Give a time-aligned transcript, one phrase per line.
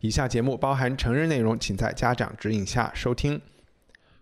[0.00, 3.38] 以下节目包含成人内容，请在家长指引下收听。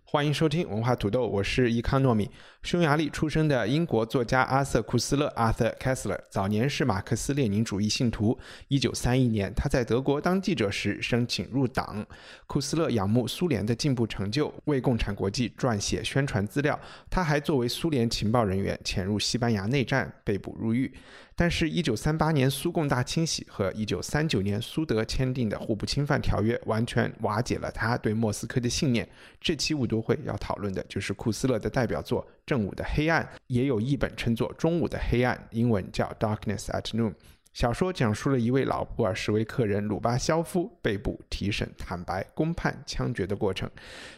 [0.03, 2.29] 欢迎收听文化土豆，我是伊康糯米。
[2.63, 8.37] 匈牙利出生的英国作家阿瑟·库斯勒 （Arthur Kessler） 早年是马克思列宁主义信徒。
[8.67, 12.05] 一九三一年，他在德国当记者时申请入党。
[12.45, 16.77] 库斯勒仰慕苏联的进步成就，为共产国际撰写宣传资料。
[17.09, 20.91] 他还作为苏联情报人员潜入西班牙内战，被捕入狱。
[21.39, 29.07] 但是，一九三八年苏共大清洗和一九三九年苏德签订的互不侵犯条约，完全瓦解了他对莫斯科的信念。
[29.39, 37.11] 这期五读会要讨论的就是库斯勒的代表作《正午的黑暗》，也有译本称作《中午的黑暗》，英文叫《Darkness at Noon》。
[37.53, 43.69] 小说讲述了一位老布尔什维克人鲁巴肖夫被捕、提审、坦白、公判、枪决的过程。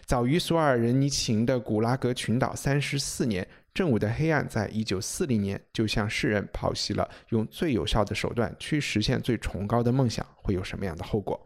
[0.05, 11.39] 早于索尔仁尼琴的古拉格群岛三十四年，正午的黑暗在一九四零年就向世人剖析了用最有效的手段去实现最崇高的梦想会有什么样的后果。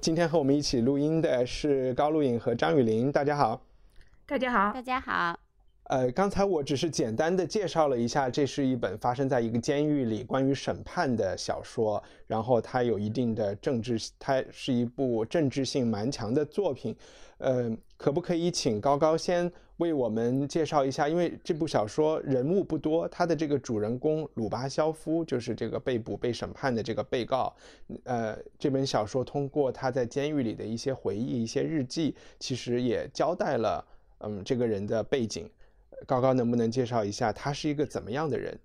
[0.00, 3.66] 今天和我们一起录音的是高露颖和张雨林，大家好。
[4.26, 5.43] 大家好，大家好。
[5.84, 16.96] 呃，刚才我只是简单的介绍了一下，这是一本发生在一个监狱里关于审判的小说，然后它有一定的政治，它是一部政治性蛮强的作品。
[17.36, 21.06] 呃，可不可以请高高先为我们介绍一下？
[21.06, 27.54] 因为这部小说人物不多，他的这个主人公鲁巴肖夫就是这个被捕被审判的这个被告。
[28.04, 33.84] 呃，这本小说通过他在监狱里的一些回忆、一些日记，其实也交代了
[34.20, 35.46] 嗯这个人的背景。
[36.06, 38.58] 高高能不能介绍一下他是一个怎么样的人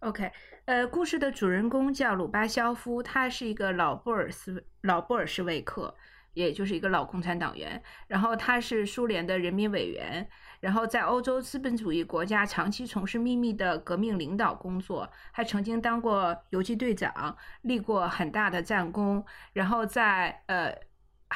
[0.00, 0.30] ？OK，
[0.66, 5.94] 呃，故事的主人公叫鲁巴肖夫，他是一个老布尔斯老布尔什维克，
[6.34, 7.82] 也就是一个老共产党员。
[8.08, 10.28] 然后他是苏联的人民委员，
[10.60, 19.24] 然后在欧洲资本主义国家长期从事秘密的革命领导工作，还曾经当过游击队长，立过很大的战功。
[19.52, 20.74] 然后在呃。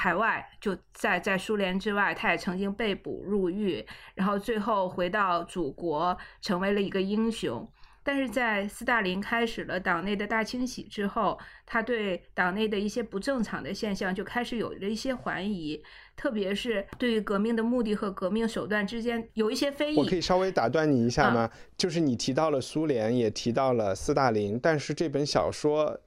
[0.01, 7.69] 海外就在在苏联之外，他也曾经被捕入狱，然后最后回到祖国，成为了一个英雄。
[8.05, 11.37] 但是在斯大林开始了党内的大清洗之后，
[11.67, 15.83] 他对党内的一些不正常的现象就开始有了一些怀疑，
[16.17, 19.99] 特别是对于革命的目的和革命手段之间有一些非议。
[19.99, 21.51] 我可以稍微打断你一下吗？
[21.77, 25.99] 就是你提到了苏联，也提到了斯大林，但是这本小说。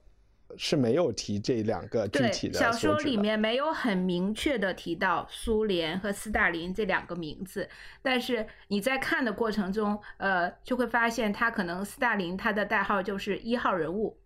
[0.56, 2.58] 是没有提这两个具体的。
[2.58, 7.68] 小说里面没有很明确的提到苏联和斯大林这两个名字，
[8.02, 14.18] 但是你在看的过程中，呃，就会发现他可能斯大林他的代号就是一号人物，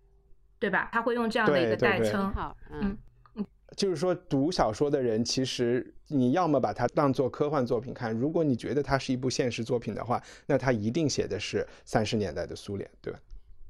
[0.59, 0.89] 对吧？
[0.91, 2.33] 他会用这样的一个代称。
[2.71, 2.97] 嗯
[3.35, 3.45] 嗯，
[3.75, 13.19] 就是说读小说的人，其实你要么把它当做科幻作品看，如果你觉得它是一部现实作品的话，那它一定写的是三十年代的苏联，对吧？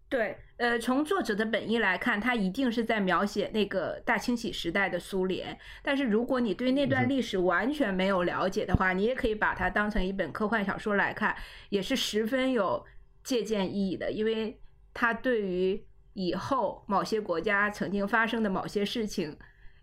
[0.10, 5.60] 对，呃，从作者的本意来看，他一定是在描写那个大清洗时代的苏联。
[5.84, 11.36] 但是，如果你对那段历史完全没有了解的话，你也可以把它当成一本科幻小说来看，
[11.68, 12.86] 也是十分有
[13.22, 14.10] 借鉴意义的。
[14.10, 14.58] 因为
[14.94, 19.38] 它对于以后某些国家曾经发生的某些事情，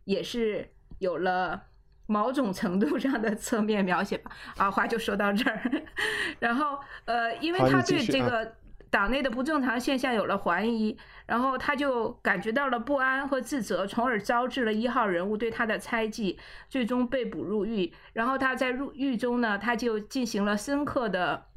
[0.04, 0.66] 也是
[1.00, 1.64] 有了
[2.06, 4.30] 某种程度上的侧面描写吧。
[4.56, 5.60] 啊，话就说到这儿。
[6.40, 8.54] 然后，呃，因为他对这个。
[8.94, 10.96] 党内的不正常现象有了怀疑，
[11.26, 16.38] 然后他就感觉到了不安和自责，从而招致了一号人物对他的猜忌，
[16.68, 17.92] 最终被捕入狱。
[18.12, 21.48] 然后他在入狱中呢，他就进行了深刻的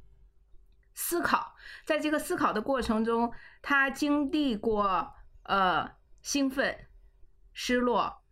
[0.96, 1.54] 思考，
[1.86, 3.32] 在这个思考的过程中，
[3.62, 5.92] 他经历过呃
[6.24, 6.88] 兴奋、
[7.54, 8.24] 失落、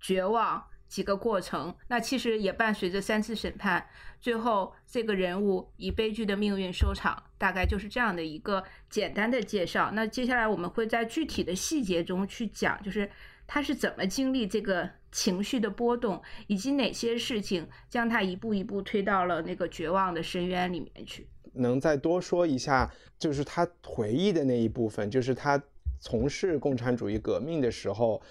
[0.00, 0.68] 绝望。
[0.94, 3.84] 几个过程，那其实也伴随着三次审判，
[4.20, 9.90] 最后这个人物以悲剧的命运收场，大概就是这样的一个简单的介绍。
[9.92, 13.10] 那接下来我们会在具体的细节中去讲，就是
[13.44, 21.26] 他是怎么经历这个情绪的波动，以及哪些事情将他一步一步推到了那个绝望的深渊里面去。
[21.54, 22.88] 能再多说一下，
[23.18, 25.60] 就是他回忆的那一部分，就是他
[25.98, 28.22] 从事共产主义革命的时候，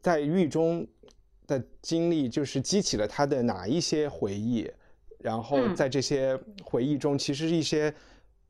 [0.00, 0.86] 在狱中。
[1.50, 4.70] 的经历就是激起了他的哪一些回忆，
[5.18, 7.92] 然后在这些回忆中，其实一些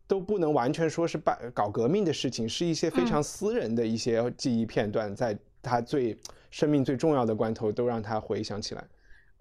[0.06, 6.16] 都不能完全说是办搞革命的事情，是一些非常私人的一些记忆片段，在他最
[6.50, 8.84] 生命最重要的关头都让他回想起来。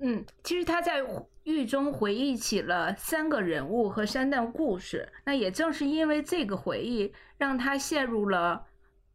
[0.02, 1.04] 嗯，其实他在
[1.44, 5.06] 狱中回忆起了三个人物和三段故事。
[5.26, 8.66] 那也正是因为这个回忆，让他陷入了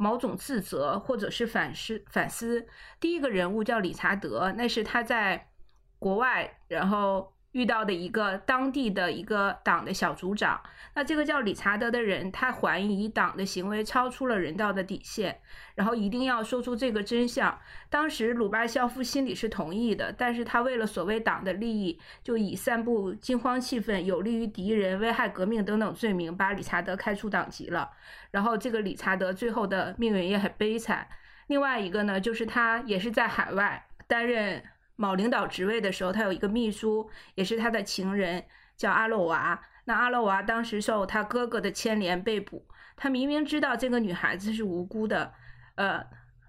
[0.05, 2.05] 某种自责或者是反思。
[2.11, 2.67] 反思
[3.01, 5.51] 第一个人物叫理查德，那是他在
[5.99, 7.33] 国外，然后。
[7.55, 10.61] 遇到的一个当地的一个党的小组长，
[10.95, 15.39] 那这个叫理查德的人，他怀疑党的行为超出了人道的底线，
[15.77, 17.56] 然后一定要说出这个真相。
[17.89, 27.89] 当时鲁巴肖夫心里是同意的，但是他为了所谓党的利益，就以散布惊慌气氛、有利于敌人、危害革命等等罪名，把理查德开除党籍了。
[28.33, 31.06] 然后这个理查德最后的命运也很悲惨。
[31.47, 34.61] 另外一个呢，就是他也是在海外担任。
[34.96, 38.44] 某领导职位的时候，他有一个秘书，也是他的情人，
[38.76, 39.61] 叫阿洛娃。
[39.87, 45.35] 那阿洛娃当时受他哥哥的牵连被捕，他明明知道这个女孩子是无辜的，
[45.75, 46.02] 呃，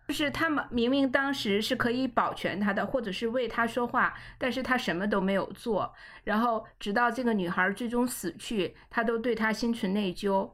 [0.07, 5.93] 就是他们明明当时是可以保全她的，或者是为她说话，但是他什么都没有做。
[6.23, 10.51] 然后直到这个女孩最终死去，他都对她心存内疚。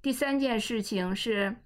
[0.00, 1.56] 第三件事情是，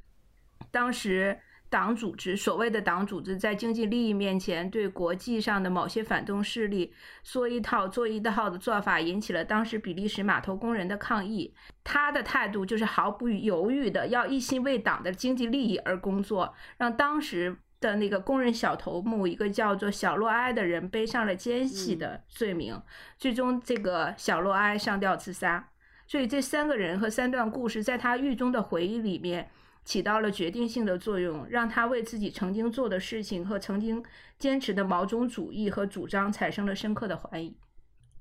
[0.71, 1.41] 当时。
[1.71, 11.55] 党组织所谓的党组织，在经济利益面前，对国际上的某些反动势力说一套做一套的做法，引起了当时比利时码头工人的抗议。
[11.85, 22.81] 他的态度就是毫不犹豫的要一心为党的经济利益而工作，让当时的那个工人小头目，一个叫做小洛埃的人背上了奸细的罪名。
[23.19, 25.69] 最终，这个小洛埃上吊自杀。
[26.07, 29.51] 所以，这三个人和三段故事，在他狱中的回忆里面。
[29.89, 34.05] 起到了决定性的作用，让他为自己曾经做的事情和曾经
[34.39, 37.57] 坚持的某种主义和主张产生了深刻的怀疑。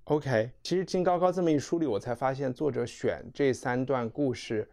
[0.05, 4.65] OK，其实金高高这么一梳理，我才发现作者选这三段故事，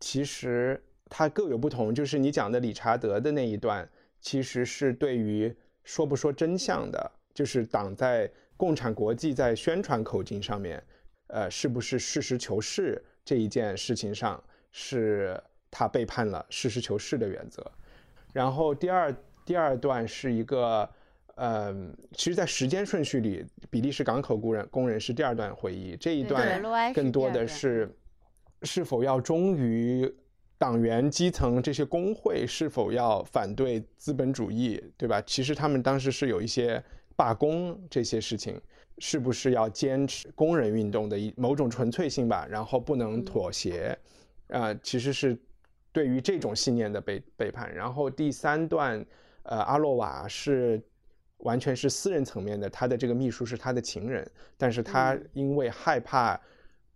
[0.00, 1.94] 其实它各有不同。
[1.94, 3.86] 就是你讲的理查德的那一段，
[4.22, 5.54] 其实是对于
[5.84, 10.82] 说不说真相的，就是党在共产国际在宣传口径上面，
[11.26, 14.42] 呃，是不是实事求是这一件事情上
[14.72, 15.38] 是。
[15.70, 17.64] 他背叛了实事求是的原则，
[18.32, 19.14] 然后第二
[19.44, 20.88] 第二段是一个，
[21.36, 26.60] 嗯，其实，在时间顺序里，比利时港口工人工人是第二段回忆，这一段
[26.92, 27.88] 更多的是
[28.62, 30.12] 是否要忠于
[30.58, 35.22] 党员基层这些工会，是否要反对资本主义，对吧？
[35.22, 36.82] 其实他们当时是有一些
[37.16, 38.60] 罢工这些事情，
[38.98, 42.44] 是不是要坚持工人运动的一某种纯粹性吧？
[42.50, 43.96] 然后不能妥协，
[44.48, 45.38] 啊，其实是。
[45.92, 49.04] 对于这种信念的背背叛，然后第三段，
[49.42, 50.80] 呃，阿洛瓦是
[51.38, 56.40] 完全是私人层面的，他的这个秘书是他的情人，但是他因为害怕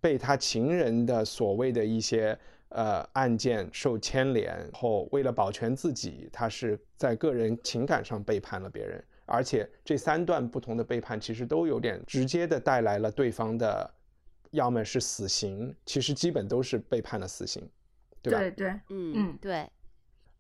[0.01, 2.39] 被他情人的所谓的一些
[2.69, 13.91] 呃案件受牵连，后为了保全自己，他是在个人情感上背叛了别人，而且这三段不同的背叛其实都有点直接的带来了对方的，
[14.51, 17.69] 要么是死刑，其实基本都是背叛了死刑。
[18.31, 19.39] 对对，嗯嗯。
[19.41, 19.69] 对，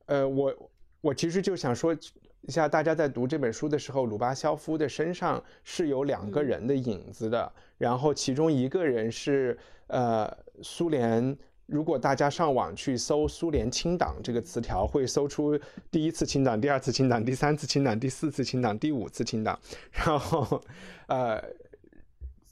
[0.06, 0.70] 呃，我
[1.00, 9.58] 我其实就想说一下，大家在读这本书的时候，鲁巴肖夫的身上是有两个人的影子的，然后其中一个人是
[9.88, 10.30] 呃
[10.62, 11.36] 苏联，
[11.66, 15.58] 如果大家上网去搜“苏联清党”这个词条，会搜出
[15.90, 19.58] 第一次清党、第二次清党、第三次清党、第四次清党、第五次清党，
[19.92, 20.60] 然后
[21.06, 21.42] 呃。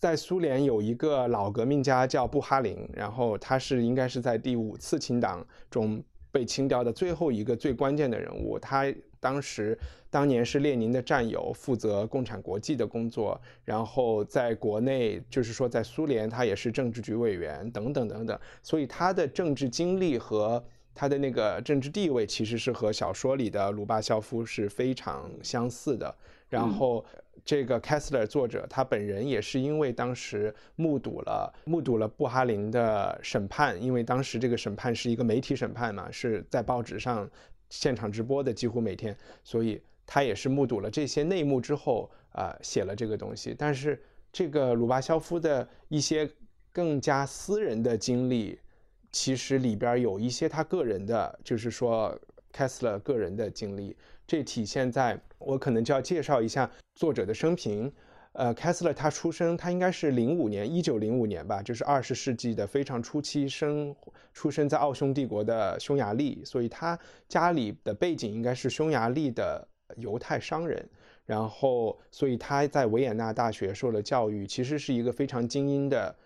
[0.03, 8.59] 在苏联有一个老革命家叫布哈林，然后他是应该是在第五次清党中被清掉的最后一个最关键的人物。
[8.59, 9.79] 他当时
[10.11, 20.61] 当年是列宁的战友，负责共产国际的工作，然后在国内就是说在苏联他也是政治局委员等等等等，所以他的政治经历和
[20.93, 26.13] 他的那个政治地位其实是和小说里的鲁巴肖夫是非常相似的。
[26.53, 27.05] 然后。
[27.45, 37.29] 这个 Kessler 作者他本人也是因为当时目睹了目睹了布哈林的审判，因为当时这个审判是一个媒体审判嘛，是在报纸上
[37.69, 43.53] 现场直播的，几乎每天，所以他也是目睹了这些内幕之后啊写了这个东西。
[43.59, 46.31] 但是这个鲁巴肖夫的一些
[46.71, 48.57] 更加私人的经历，
[49.11, 52.17] 其实里边有一些他个人的，就是说
[52.53, 53.97] Kessler 个人的经历。
[54.33, 57.93] 这体现在我可能就要介绍一下作者的生平。
[58.33, 63.95] 呃，凯斯勒他出生，他应该是零五年，一九零五年吧，就是二十世纪的非常初期生，
[64.33, 66.99] 出生在奥匈帝国的匈牙利，所以他
[67.29, 70.83] 家里的背景应该是匈牙利的犹太商人。
[71.27, 76.17] 然后，所以他在维也纳大学受了教育，其实是一个非常精英的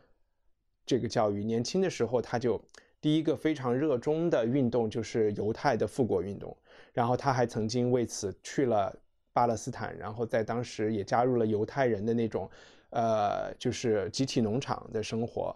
[0.86, 1.42] 这个教育。
[1.42, 2.62] 年轻的时候，他就
[3.00, 6.56] 第一个非常热衷的运动就是犹太的复国运动，
[6.96, 8.90] 然后他还曾经为此去了
[9.34, 12.50] 巴勒斯坦，然后在当时也加入了犹太人的那种，
[12.88, 15.54] 呃，就是集体农场的生活。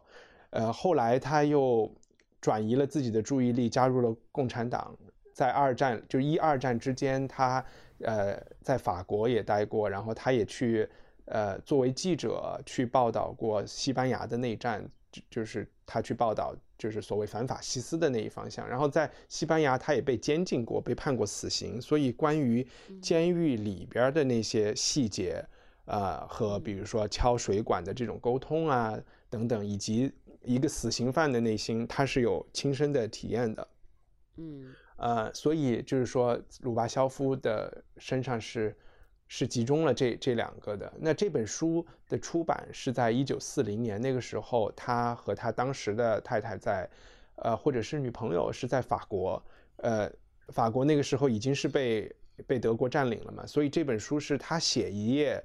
[0.51, 1.91] 呃，后来他又
[2.43, 4.95] 转移了自己的注意力，加入了共产党。
[5.33, 7.65] 在二战就一二战之间，他
[8.01, 10.87] 呃在法国也待过，然后他也去
[11.25, 18.67] 呃作为记者去报道过西班牙的内战，就就是他去报道就是所谓反法西斯的那一方向。
[18.67, 21.79] 然后在西班牙，他也被监禁过，被判过死刑。
[21.79, 22.67] 所以关于
[23.03, 25.45] 监狱里边的那些细节，
[25.85, 30.11] 呃和比如说敲水管的这种沟通啊等等，以及
[30.43, 33.69] 一个死刑犯的内心，他是有亲身的体验的。
[34.39, 34.75] 嗯。
[35.03, 38.77] 呃，所以就是说，鲁巴肖夫的身上是
[39.33, 40.93] 是集中了这这两个的。
[40.99, 46.91] 那这本书的出版是在一九四零年，那个时候他和他当时的太太在，
[47.37, 49.41] 呃，或者是女朋友是在法国，
[49.77, 50.11] 呃，
[50.49, 52.13] 法国那个时候已经是被
[52.45, 55.41] 被德国占领了嘛，所以这本书是他写一页，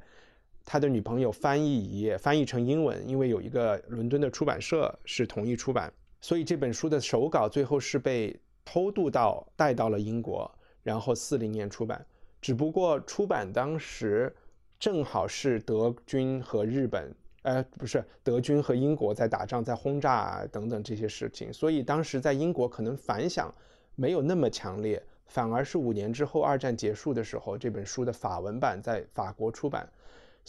[0.65, 8.35] 他的女朋友翻译一页，翻译成英文，因为有一个伦敦的出版社是同意出版，所以这本书的手稿最后是被。
[8.67, 10.51] 偷渡到带到了英国，
[10.81, 12.03] 然后四零年出版。
[12.45, 14.31] 只不过出版当时
[14.77, 17.11] 正好是德军和日本，
[17.41, 23.51] 呃，不是德军和英国在打仗，在轰炸啊等等这些事情，所以当时在英国可能反响
[23.95, 29.89] 没有那么强烈，反而是五年之后二战结束的时候，这本书的法文版在法国出版，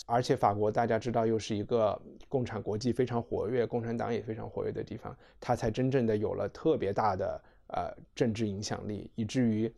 [0.04, 1.98] 而且法国大家知道又是一个
[2.28, 7.42] 共产国际非常活跃，共产党也非常活跃的地方，它才真正的有了特别大的。
[7.68, 9.68] 呃，政治影响力，以至于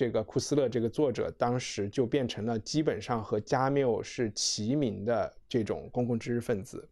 [0.00, 6.88] 这个库斯勒这个作者当时就变成了基本上和加缪是齐名的这种公共知识分子。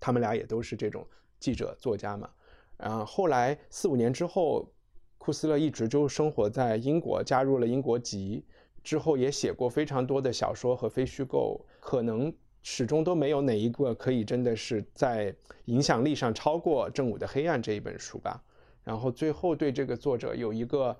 [0.00, 1.06] 他们俩也都是这种
[1.38, 2.28] 记者作家嘛。
[2.76, 4.68] 然后后来四五年之后，
[5.16, 8.44] 库斯勒一直就生活在英国，加入了英国籍，
[8.82, 15.32] 之后也写过非常多的小说和非虚构，可能始终都没有哪一个可以真的是在
[15.66, 18.42] 影响力上超过《正午的黑暗》这一本书吧。
[18.82, 20.98] 然后最后对这个作者有一个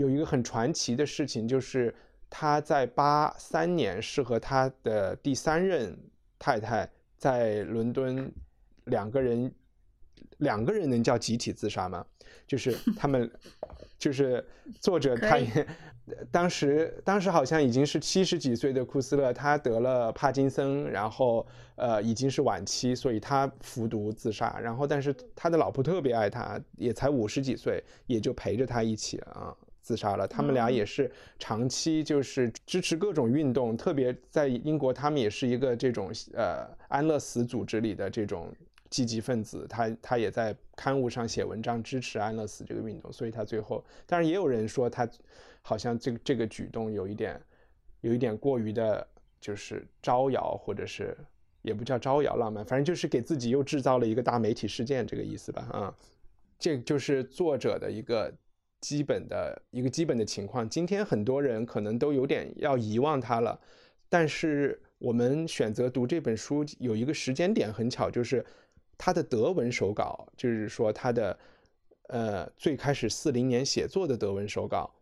[0.00, 1.94] 有一个很传奇的事情，就是
[2.30, 5.94] 他在八三年是和他的第三任
[6.38, 8.32] 太太在伦敦
[8.84, 9.52] 两个人
[10.38, 12.02] 两个人能叫集体自杀吗？
[12.46, 13.30] 就是他们
[13.98, 14.42] 就是
[14.80, 15.66] 作者他也。
[16.32, 24.58] 当时，当时好像已经是七十几岁的库斯勒，他得了帕金森，然后呃已经是晚期，所以他服毒自杀。
[24.58, 30.26] 然后，但是他的老婆特别爱他，也才五十几岁，也就陪着他一起啊自杀了。
[30.26, 38.52] 他们俩也是长期就是支持各种运动，特别在英国，他们也是一个这种呃安乐死组织里的这种
[38.88, 39.66] 积极分子。
[39.68, 45.08] 他他也在刊物上写文章支持安乐死这个运动，所以他最后，当然也有人说他。
[45.62, 47.38] 好像这个这个举动有一点，
[48.00, 49.06] 有一点过于的，
[49.38, 51.14] 就是招摇，或者是
[51.60, 55.68] 也不叫招摇浪漫，反正就是给自己又制造了一个大媒体事件，这个意思吧？
[55.70, 55.94] 啊，
[56.58, 58.32] 这就是作者的一个
[58.80, 60.68] 基本的一个基本的情况。
[60.68, 63.60] 今天很多人可能都有点要遗忘它了，
[64.08, 68.44] 但是我们选择读这本书有一个时间点很巧，就是
[68.98, 71.38] 他的德文手稿，就是说他的
[72.08, 74.94] 呃最开始四零年写作的德文手稿。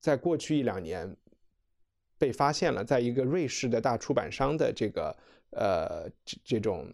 [0.00, 1.16] 在过去一两年，
[2.18, 5.16] 被发现了，在一个瑞士的大出版商的这个
[5.50, 6.92] 呃这这种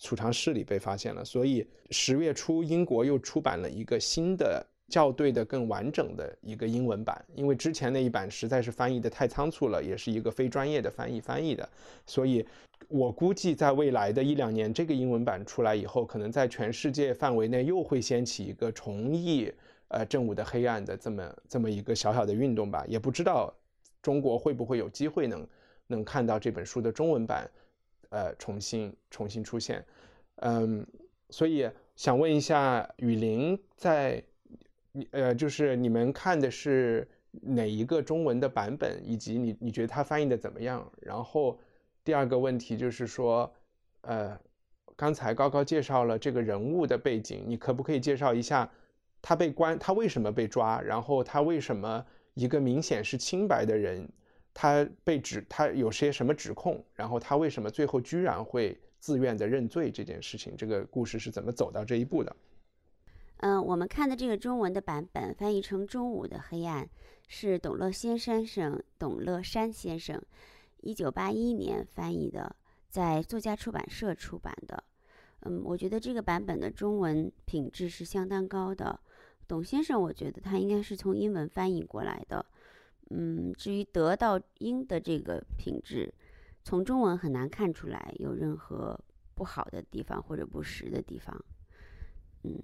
[0.00, 11.68] 储藏室里被发现了，所以十月初英国又出版了一个新的校对的更完整的一个英文版，因为之前那一版实在是翻译的太仓促了，也是一个非专业的翻译翻译的，
[12.06, 12.44] 所以
[12.88, 19.52] 我估计在未来的一两年，这个英文版出来以后，可能在全世界范围内又会掀起一个重译。
[19.90, 23.50] 呃，正午的黑暗的这么这么一个小小的运动吧，也不知道
[24.02, 25.48] 中国会不会有机会能
[25.86, 27.50] 能看到这本书的中文版，
[28.10, 29.82] 呃，重新重新出现。
[30.42, 30.86] 嗯，
[31.30, 31.66] 所以
[31.96, 34.22] 想问一下雨林，在
[34.98, 40.90] 你呃，就是你们看的是哪一个中文的版本，以及你你觉得他翻译的怎么样？
[41.00, 41.56] 然后
[42.02, 43.52] 第二个问题就是说，
[44.00, 44.36] 呃，
[44.96, 48.68] 刚才高高介绍了这个人物的背景，你可不可以介绍一下？
[49.22, 50.80] 他被关，他为什么被抓？
[50.80, 54.08] 然后他为什么一个明显是清白的人，
[54.52, 56.84] 他被指他有些什么指控？
[56.94, 59.90] 然后他为什么最后居然会自愿的认罪？
[59.90, 62.34] 这件事情，这个故事是怎么走到这一步的？
[63.38, 66.84] 嗯，我们看的这个中文的版本翻译成《中午的黑暗》，
[67.28, 70.20] 是董乐先先生董乐山先生
[70.80, 72.56] 一九八一年翻译的，
[72.88, 74.82] 在作家出版社出版的。
[75.42, 78.98] 嗯，我觉得这个版本的中文品质是相当高的。
[79.46, 82.44] 董先生，我觉得他应该是从英文翻译过来的。
[83.10, 86.12] 嗯，至于德到英的这个品质，
[86.64, 88.98] 从中文很难看出来有任何
[89.36, 91.44] 不好的地方或者不实的地方。
[92.42, 92.60] 嗯，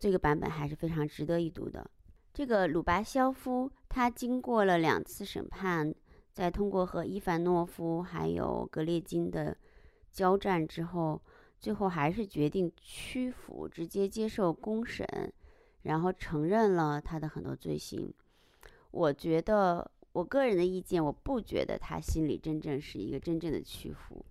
[0.00, 1.88] 这个版本还是非常值得一读的。
[2.32, 5.94] 这个鲁巴肖夫，他经过了两次审判，
[6.32, 9.54] 在通过和伊凡诺夫还有格列金的
[10.10, 11.20] 交战之后，
[11.58, 15.06] 最后还是决定屈服，直接接受公审，
[15.82, 18.10] 然后承认了他的很多罪行。
[18.92, 24.24] 我觉得，我个人的意见，我不觉得他心里真正是一个真正的屈服，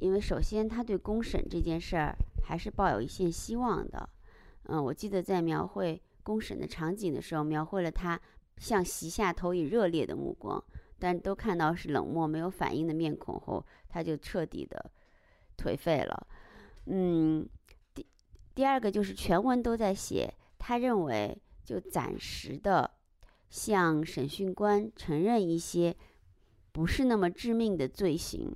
[0.00, 4.08] 因为首先他对公审这件事儿还是抱有一线希望的。
[4.68, 8.18] 嗯，我记得在描绘公审的场景的时候，描绘了他
[8.56, 10.62] 向席下投以热烈的目光，
[10.98, 14.90] 但都看到是冷漠没有反应的面孔后，他就彻底的
[15.58, 16.26] 颓废了。
[16.86, 17.48] 嗯，
[17.92, 18.06] 第
[18.54, 22.90] 第二个就是全文都在写，他认为就暂时的。
[23.50, 25.96] 向审讯官承认一些
[26.70, 28.50] 不是那么致命的罪行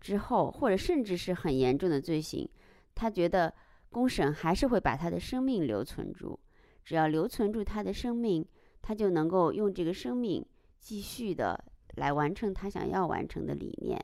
[0.00, 2.48] 之后，或者甚至是很严重的罪行，
[2.94, 3.52] 他觉得
[3.96, 6.38] 公审还是会把他的生命留存住。
[6.84, 8.46] 只要留存住他的生命，
[8.82, 10.44] 他就能够用这个生命
[10.78, 11.58] 继续的
[11.94, 13.98] 来完成他想要完成的理念。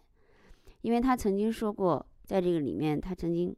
[0.80, 3.54] 因为他曾经说过，在这个里面，他曾经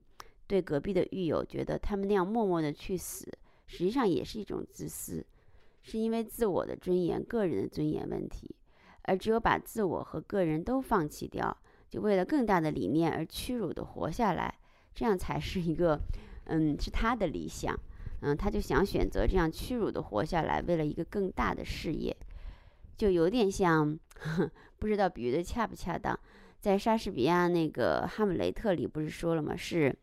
[0.48, 3.32] 对隔壁的狱友觉得他们那样默默的去死，
[3.68, 5.24] 实际上也是一种自私。
[5.82, 8.56] 是因为自我的尊严、个人的尊严问题，
[9.02, 11.56] 而只有把自我和个人都放弃掉，
[11.88, 14.58] 就为了更大的理念而屈辱的活下来，
[14.94, 15.98] 这样才是一个，
[16.44, 17.74] 嗯，是他的理想，
[18.20, 22.16] 嗯，他就想选择这样屈辱的活下来，为了一个更大的事业，
[22.96, 23.98] 就有点像，
[24.78, 26.18] 不知道比喻的恰不恰当，
[26.60, 29.56] 在莎士比亚那个《哈姆雷特》里不是说了吗？
[29.56, 29.94] 是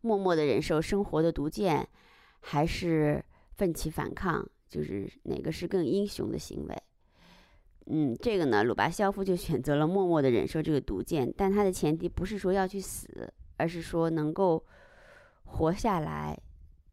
[0.00, 1.88] 默默的忍受生活的毒箭，
[2.40, 3.24] 还是？
[3.56, 6.82] 奋起反抗，就是哪个是更英雄的行为？
[7.86, 13.32] 嗯，这个呢，鲁巴肖夫就选择了默默的忍受这个毒箭，但他的前提不是说要去死，
[13.64, 14.62] 而是说能够
[15.44, 16.38] 活下来，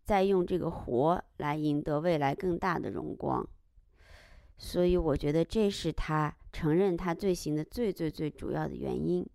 [0.06, 3.46] 再用这个活来赢得未来更大的荣光。
[4.58, 9.28] 所以，我觉得这是他承认他罪行的最最最主要的原因。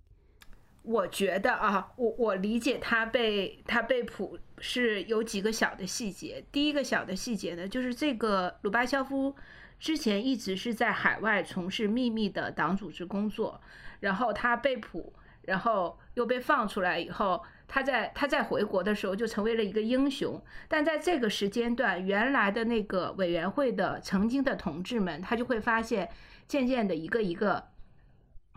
[0.83, 6.43] 我觉得啊，我我理解他被他被捕是有几个小的细节。
[6.51, 9.37] 第一个小的细节呢，就是这个鲁巴肖夫
[9.79, 13.61] 之前一直是在海外从事秘密的党组织工作，
[14.01, 20.39] 然后他被捕，然后又被放出来以后，他在他在回国的时候就成为了一个英雄。
[20.69, 26.11] 但在这个时间段，原来的那个委员会的曾经的同志们，他就会发现，
[26.47, 27.69] 渐渐的一个一个。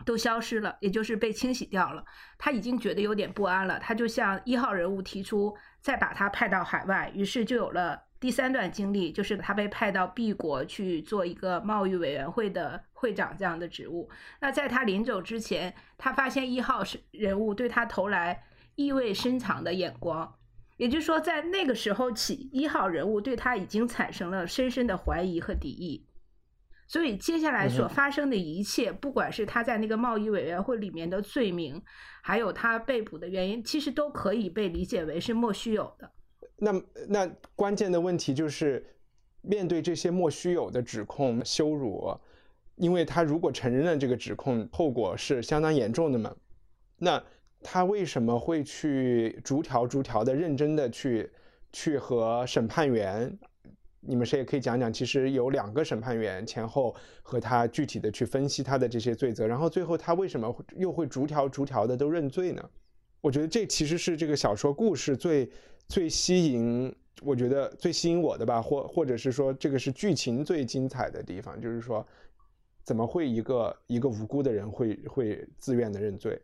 [0.06, 2.02] 都消失了，也就是被清洗掉了。
[2.38, 7.12] 他已经觉得有点不安了，他就向一号人物提出再把他派到海外。
[7.14, 14.10] 于是就有了第三段经历，就是他被派到 B 国去做一个贸易委员会的会长这样的职务。
[14.40, 20.34] 那在他临走之前，他发现一号是人物对他投来意味深长的眼光，
[20.76, 26.06] 也就是说，在那个时候起，一号人物对他已经产生了深深的怀疑和敌意。
[26.86, 31.80] 所以接下来所发生的一切，不管是他在那个贸易委员会里面的罪名，
[32.20, 36.12] 还有他被捕的原因，其实都可以被理解为是莫须有的。
[36.62, 38.84] 那那关键的问题就是，
[39.40, 42.14] 面对这些莫须有的指控、羞辱，
[42.76, 46.36] 因为他如果承认了这个指控，后果是相当严重的嘛？
[46.98, 47.22] 那
[47.62, 51.30] 他为什么会去逐条逐条的认真的去
[51.72, 53.38] 去和审判员？
[54.02, 62.70] 你们谁也可以讲讲，其实有两个审判员前后和他具体的去分析他的这些罪责，然后最后他为什么又会逐条逐条的都认罪呢？
[63.20, 65.50] 我觉得这其实是这个小说故事最
[65.90, 72.06] 最吸引，我觉得最吸引我的吧，或或者是说这个是剧情最精彩的地方，就是说
[72.84, 76.40] 怎么会一个一个无辜的人会会自愿的认罪？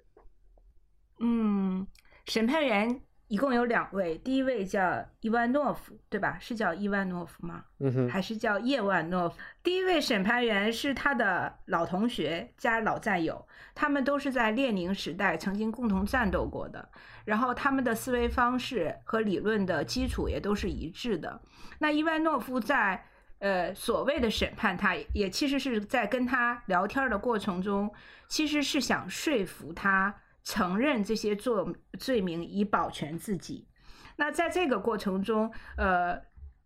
[1.20, 1.86] 嗯，
[2.26, 3.00] 审判员。
[3.28, 6.38] 一共有两位，第一位叫伊万诺夫，对吧？
[6.40, 7.64] 是叫伊万诺夫吗？
[7.80, 9.36] 嗯哼，还是叫叶万诺夫？
[9.64, 16.88] 第一位审判员是他的老同学加老战友，他们都是在列宁时代曾经共同战斗过的，
[17.24, 21.40] 然后他们的思维方式和理论的基础也都是一致的。
[21.80, 23.04] 那伊万诺夫在
[23.40, 27.92] 呃所谓的审判，他也其实是在跟他聊天的过程中，
[28.28, 30.14] 其实是想说服他。
[30.46, 31.52] 承认这些罪
[31.98, 33.66] 罪名以保全自己，
[34.14, 36.16] 那在这个过程中，呃，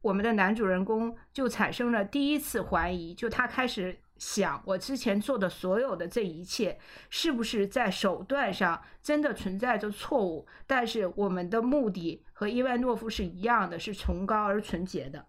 [0.02, 10.46] 我们的男主人公就产生了第一次怀疑，就他开始想，我之前做的所有的这一切，是不是在手段上真的存在着错误？
[10.66, 15.24] 但是我们的目的和伊万诺夫是一样的，是崇高而纯洁的。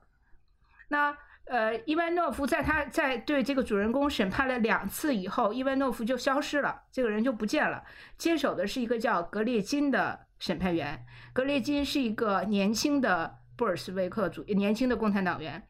[0.90, 1.18] 那
[1.52, 7.84] 呃，伊万诺夫在他在对这个主人公审判了两次以后，伊万诺夫就消失了，这个人就不见了。
[8.18, 15.62] 接手的是一个叫格列金的审判员，格列金是一个年轻的布尔什维克主年轻的共产党员。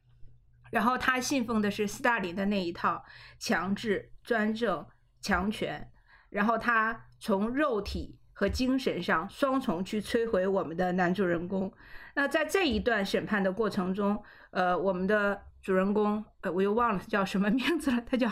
[0.69, 3.03] 然后他信奉的是斯大林的那一套
[3.39, 4.85] 强制、专政、
[5.19, 5.89] 强权，
[6.29, 11.73] 然后他从肉体和精神上双重去摧毁我们的男主人公。
[12.13, 18.29] 那在这一段审判的过程中，呃，我们的主人公，呃，我又忘了叫什么名字了，他叫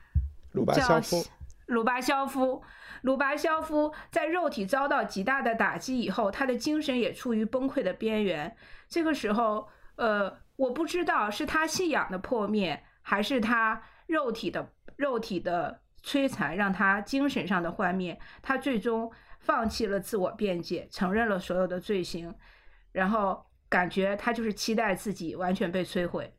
[0.52, 1.24] 鲁巴肖夫。
[1.66, 2.62] 鲁巴肖夫，
[3.02, 8.56] 鲁巴肖夫在肉体遭到极大的打击以后，他的精神也处于崩溃的边缘。
[8.88, 10.38] 这个时候，呃。
[10.60, 18.20] 我不知道是他信仰的破灭，还是他肉体的肉体的摧残，让他精神上的幻灭。
[18.42, 22.34] 他最终放弃了自我辩解，承认了所有的罪行，
[22.92, 26.30] 然后感觉他就是期待自己完全被摧毁。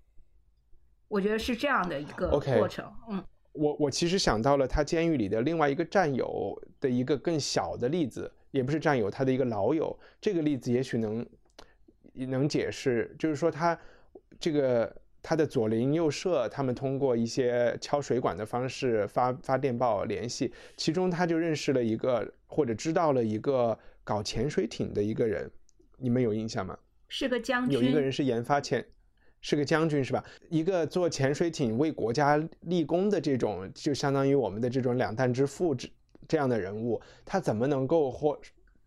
[1.11, 2.91] 我觉得是这样的一个过程。
[3.09, 9.97] 嗯，我我其实想到了他监狱里的另外一个战友的一个更小的例子，也不是战友，他的一个老友。
[10.19, 11.25] 这个例子也许能
[12.13, 13.77] 能解释，就是说他。
[14.39, 25.51] 这个他的左邻右舍，他们通过一些敲水管的方式发发电报联系，其中他就认识了一个或者知道了一个搞潜水艇的一个人，
[25.97, 26.75] 你们有印象吗？
[27.07, 27.77] 是个将军。
[27.77, 28.83] 有一个人是研发潜，
[29.41, 30.23] 是个将军是吧？
[30.49, 35.89] 一个做潜水艇为国家立功的这种，就相当于我们的这种两弹之父这
[36.27, 38.39] 这样的人物，他怎么能够或？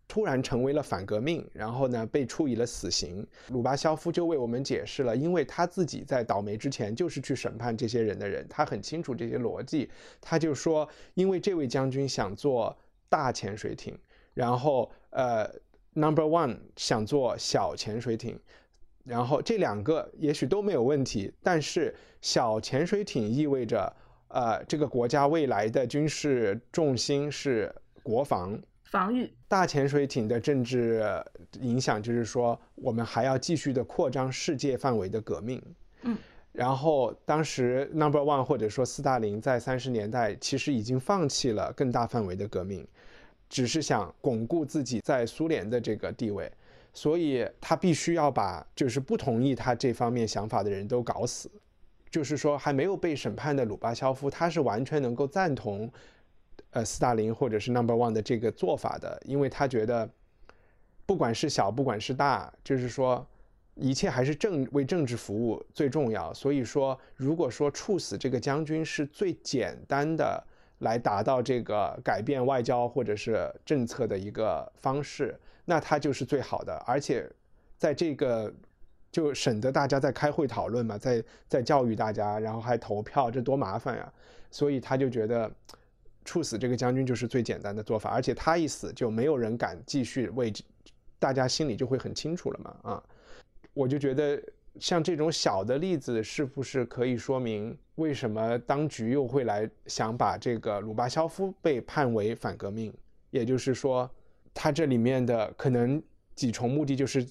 [0.07, 3.25] 突然成为了反革命，然后呢被处以了死刑。
[3.47, 9.89] 鲁巴肖夫就为我们解释了，因为他自己在倒霉之前就是去审判这些人的人，他很清楚这些逻辑。
[10.21, 12.77] 他就说，因为这位将军想做
[13.09, 13.97] 大潜水艇，
[14.35, 15.51] 然后呃
[15.93, 18.39] ，Number One 想做小潜水艇，
[19.05, 23.95] 然后这两个也许都没有问题，但是小潜水艇意味着
[24.29, 28.59] 呃这个国家未来的军事重心是国防。
[28.83, 31.03] 防御大潜水艇的政治
[31.59, 35.61] 影响，就是说我们还要继续的扩张世界范围的革命。
[36.03, 36.17] 嗯，
[36.51, 42.87] 然后当时 Number One 或者说斯大林在三十年代其实已经放弃了更大范围的革命，
[43.49, 46.49] 只是想巩固自己在苏联的这个地位，
[46.95, 51.51] 所以他必须要把就是不同意他这方面想法的人都搞死。
[52.09, 55.87] 就是说还没有被审判的鲁巴肖夫，他是完全能够赞同。
[56.71, 60.09] 呃，斯大林或者是 Number One 的这个做法的，因为他觉得，
[61.05, 63.25] 不管是小，不管是大，就是说，
[63.75, 66.33] 一切还是政为政治服务最重要。
[66.33, 70.43] 所以说，如果说处死这个将军是最简单的
[70.79, 76.73] 来达到这个改变外交或者是政策的一个方式，那他就是最好的。
[76.87, 77.29] 而且，
[77.77, 78.53] 在这个
[79.11, 84.13] 就省得大家在开会讨论嘛，在在教育大家，然后还投票，这多麻烦呀。
[84.49, 85.51] 所以他就觉得。
[86.27, 90.51] 处死这个将军就是最简单的做法，而且他一死就没有人敢继续为，
[91.19, 93.03] 大家心里就会很清楚了嘛啊！
[93.75, 94.41] 我就觉得
[94.79, 102.91] 像这种小的例子，是不是可以说明为什么当局又会来想把这个鲁巴肖夫被判为反革命？
[103.29, 104.09] 也就是说，
[104.55, 106.01] 他这里面的可能
[106.33, 107.23] 几重目的就是，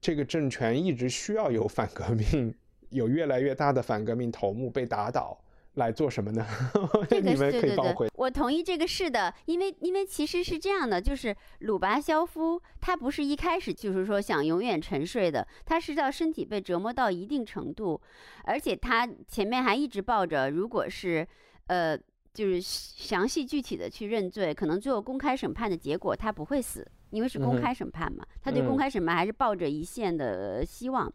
[0.00, 2.52] 这个政权一直需要有反革命，
[2.88, 5.40] 有越来越大的反革命头目被打倒。
[5.74, 6.46] 来做什么呢？
[7.10, 18.00] 这个对对对，我同意这个是的，因为因为其实是这样的，就是鲁巴肖夫他不是一开始就是说想永远沉睡的，他是到身体被折磨到一定程度，
[18.44, 21.26] 而且他前面还一直抱着，如果是
[21.66, 21.98] 呃
[22.34, 26.86] 就是详细具体的去认罪，可能最后公开审判的结果他不会死。
[27.10, 31.08] 因为是公开审判嘛，他对公开审判还是抱着一线的希望。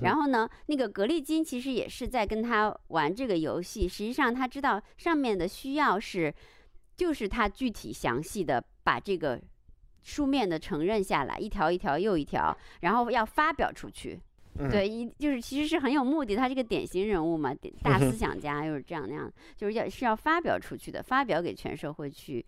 [0.00, 3.86] 然后呢，那个格利金其实也是在跟他玩这个游戏。
[3.86, 6.34] 实际上他知道上面的需要是，
[6.96, 9.38] 就是他具体详细的把这个
[10.02, 14.18] 书面的承认下来，一条一条又一条，然后要发表出去。
[14.70, 16.36] 对，一就是其实是很有目的。
[16.36, 22.44] 他这个典型人物嘛，大思 想家又是这样那样，就是要是要发表出去的，发表给全社会去。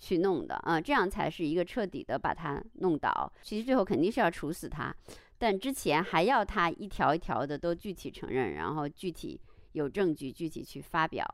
[0.00, 3.32] 去弄的啊，这样才是一个彻底的把他弄倒。
[3.42, 4.94] 其实最后肯定是要处死他，
[5.36, 9.40] 但之前还要他一条一条的都具体承认，然后具体
[9.72, 11.26] 有证据具体去发表。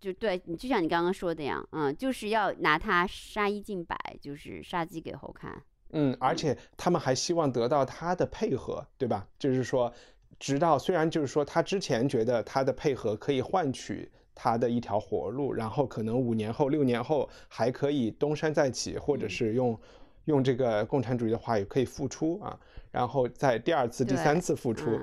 [0.00, 5.62] 就对你就像你刚刚说的样，嗯，就是要拿他杀一儆百，就是杀鸡给猴看。
[5.92, 9.26] 嗯，而且他们还希望得到他的配合，对吧？
[9.38, 9.92] 就是说，
[10.38, 14.10] 直到虽然就是说他之前觉得他的配合可以换取。
[14.42, 19.78] 他的一条活路，然后可能五年后、六年后还可以东山再起，或者是用
[20.24, 22.58] 用这个共产主义的话语可以复出啊，
[22.90, 24.98] 然后在第二次、第三次复出。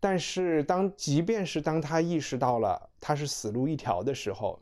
[0.00, 4.60] 但是当即便是当他意识到了他是死路一条的时候，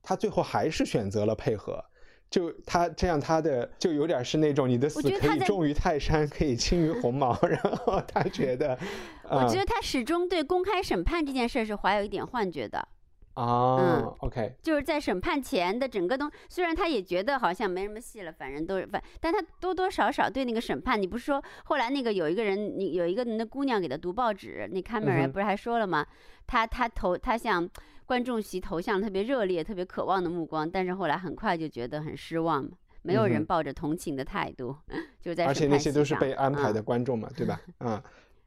[0.00, 1.84] 他最后还是选择了配合。
[2.30, 7.38] 就他这样，他的就有点是那种你的死可以重于泰山，可以轻于鸿毛。
[7.46, 8.76] 然后他觉得，
[9.30, 12.88] 我觉得他始终对公开审判这件事是怀有一点幻觉的。
[13.34, 26.06] 啊，嗯，OK，就是在审判前的整个东，虽然他也觉得好像没什么戏了，反正都是反，但他多多少少对那个审判，你不是说后来那个有一个人，你有一个人的姑娘给他读报纸，那卡梅尔不是还说了吗？
[26.46, 27.68] 他他投他向。
[28.06, 32.68] 观众席投向特别热烈、特别渴望的目光，但是后来很快就觉得很失望，
[33.02, 34.76] 没有人抱着同情的态度，
[35.20, 37.60] 就在而且那些都是被安排的观众嘛，对吧？
[37.80, 38.02] 嗯，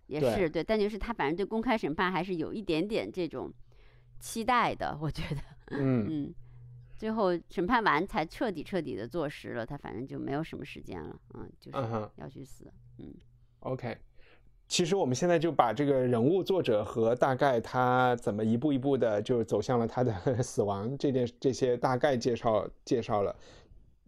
[0.08, 3.52] 也是对，但就是他反正对公开审判还是有一点点这种
[4.20, 5.42] 期待的，我觉得，
[5.78, 6.34] 嗯 嗯，
[6.96, 11.78] 最后审判完才彻底彻底的坐实了，他反正就没有什么时间了，嗯，就是
[12.18, 13.14] 要去死，嗯
[13.62, 13.98] ，OK。
[14.68, 23.36] 其实我们现在就把这个人物作者和大概他怎么一步一步的就走向了他的 死亡这件这些大概介绍介绍了，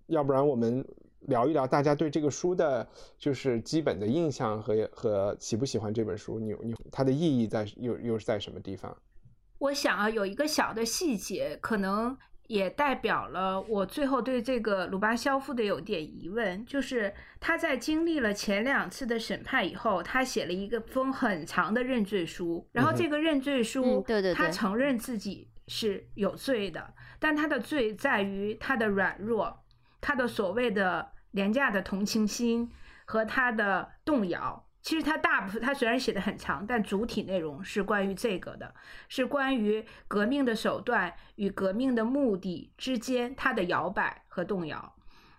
[0.08, 0.86] 要不然我们
[1.22, 8.96] 聊一聊大家对这个书的就是基本的印象和和喜不喜欢这本书，你你它的意义在又又是在什么地方？
[9.60, 12.18] 我想啊，有一个小的细节可能。
[12.50, 29.64] 也代表了我最后对这个鲁巴肖夫的有点疑问，就是他在经历了前两次的审判以后，他写了一个封很长的认罪书，然后这个认罪书，对对，他承认自己是有罪的，但他的罪在于他的软弱，
[30.02, 32.72] 他的所谓的廉价的同情心
[33.06, 34.66] 和他的动摇。
[34.90, 38.74] 其实他大部分，他虽然写的很长，但主体内容是关于这个的，
[39.08, 44.96] 是关于革命的手段与革命的目的之间他的摇摆和动摇。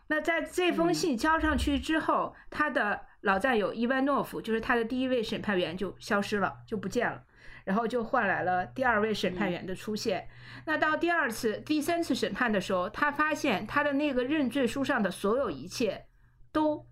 [0.06, 7.24] 那在这封信交上去之后，他的老战友伊万诺夫，就是他的第一位审判员就消失了，就不见了，
[7.64, 10.28] 然后就换来了第二位审判员的出现。
[10.66, 16.06] 那到第二次、第三次审判的时候，他发现他的那个认罪书上的所有一切
[16.52, 16.86] 都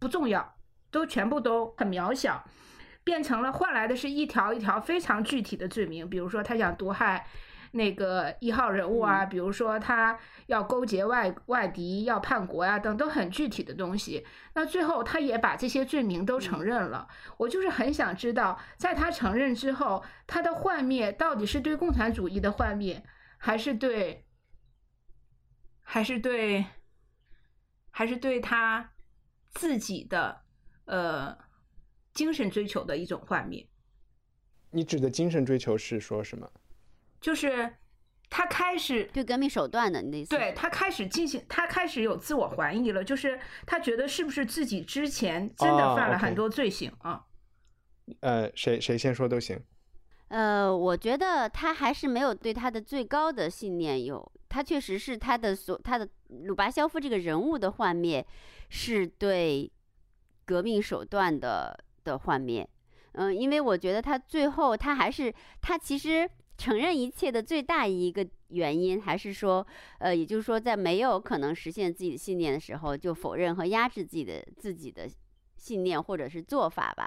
[0.00, 0.56] 不重要。
[0.92, 2.44] 都全部都很渺小，
[3.02, 7.26] 变成了换来的是一条一条非常具体的罪名，比如说他想毒害
[7.72, 14.26] 那个一号人物啊，比如说他要勾结外外敌要叛国呀，等都很具体的东西。
[14.54, 17.08] 那最后他也把这些罪名都承认了。
[17.38, 23.02] 我就是很想知道，在他承认之后，他的幻灭到底是对共产主义的幻灭，
[23.38, 24.26] 还是对，
[25.82, 26.66] 还是对，
[27.90, 28.90] 还是对他
[29.50, 30.41] 自己的？
[30.84, 31.36] 呃，
[32.12, 33.66] 精神追求的一种幻灭。
[34.70, 36.50] 你指的精神追求是说什么？
[37.20, 37.74] 就是
[38.30, 43.04] 他开始对革命手段的你那对他开始进行，他开始有自我怀疑了。
[43.04, 47.26] 就是他觉得是不是自己之前真的犯了很多罪行啊？
[48.20, 49.62] 呃，谁谁先说都行。
[50.28, 58.26] 呃，我觉得他还是没有对他的最高的信念有，他确实是他的所他的鲁巴肖夫这个人物的幻灭
[58.70, 59.70] 是对。
[60.44, 62.68] 革命手段的的幻灭，
[63.12, 66.28] 嗯，因为我觉得他最后他还是他其实
[66.58, 69.66] 承认一切的最大一个原因，还是说，
[69.98, 75.08] 呃，也就是说，在没有可能实现自己的信念的时候，就否认和压制自己的自己的
[75.56, 77.06] 信念或者是做法吧。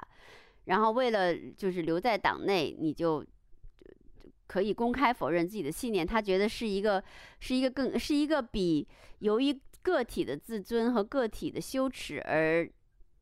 [0.64, 3.24] 然后为了就是留在党内，你就
[4.46, 6.06] 可以公开否认自己的信念。
[6.06, 7.02] 他觉得是一个
[7.40, 8.86] 是一个更是一个比
[9.20, 12.68] 由于个体的自尊和个体的羞耻而。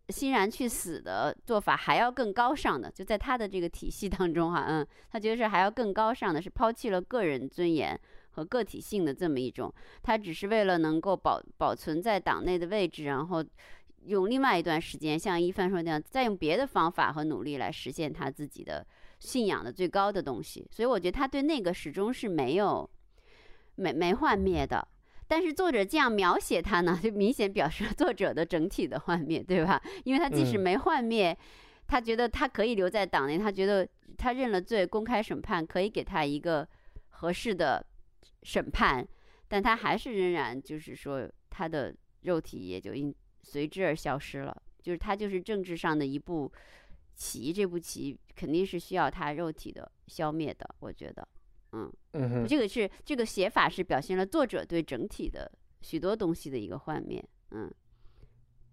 [0.09, 7.99] 欣然去死的做法还要更高尚的，就在他的这个体系当中哈，嗯，他觉得是还要更高尚的，是抛弃了个人尊严
[8.33, 13.43] 和个体性的这么一种，他只是为了能够保保存在党内的位置，然后
[14.05, 18.87] 用另外一段时间，像一帆说那样，再用别的方法和努力来实现他自己的
[19.21, 20.69] 信仰的最高的东西。
[20.71, 22.89] 所以我觉得他对那个始终是没有
[23.77, 24.87] 没没幻灭的。
[25.27, 29.83] 但是作者这样描写他呢，就明显表示作者的整体的幻灭，对吧？
[30.05, 31.37] 因为他即使没幻灭，
[31.87, 36.69] 他觉得他可以留在党内，他觉得他认了罪，公开审判可以给他一个
[37.09, 37.85] 合适的
[38.43, 39.07] 审判，
[39.49, 46.53] 但他还是仍然就是说他的肉体也就因随之而消失了，就是他就是政治上的一步
[47.15, 51.27] 棋，这步棋肯定是需要他肉体的消灭的，我觉得。
[51.75, 55.51] 嗯嗯，这个是这个写法是表现了作者对整体的
[55.83, 57.23] 许多东西的一个幻灭。
[57.51, 57.69] 嗯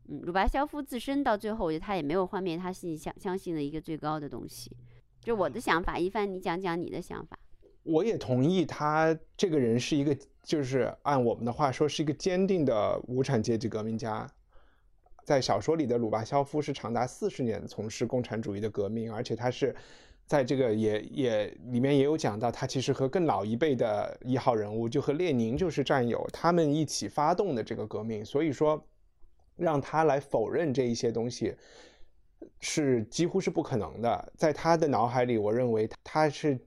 [0.07, 4.75] 嗯，鲁巴肖夫自身到最后，我觉得他也没有幻灭他信相相信的一个最高的东西。
[5.19, 7.37] 就我的想法，一帆，你讲讲你的想法。
[7.83, 14.27] 我也同意，他这个人是一个，就是按我们的话说，是一个坚定的无产阶级革命家。
[15.23, 19.75] 在小说里的鲁巴肖夫是长达四十年从事共产主义的革命，而且他是
[20.31, 28.23] 在这个也也里面也有讲到，他其实和更老一辈的一号人物，就和列宁就是战友，他们一起发动的这个革命。
[28.23, 28.81] 所以说，
[29.57, 31.53] 让他来否认这一些东西，
[32.61, 34.31] 是几乎是不可能的。
[34.37, 36.57] 在他的脑海里，我认为他是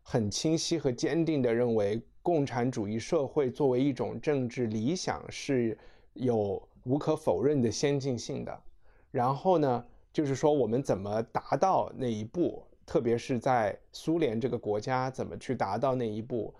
[0.00, 5.76] 很清晰和坚定的认为，共产主义社会作为一种政治理想是
[6.12, 6.62] 有。
[6.84, 8.62] 无可否认的先进性的，
[9.10, 16.54] 然后呢，就是说我们怎么达到那一步，特别是在苏联这个国家怎么去达到那一步？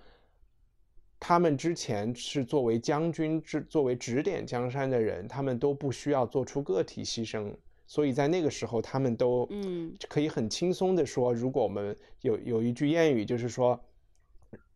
[1.18, 7.50] 他们之前是作为将军，之作为指点江山的人，他们都不需要做出个体牺牲，
[7.86, 13.80] 所以在那个时候，他们都嗯可以很轻松的说，如果我们有有一句谚语，就是说，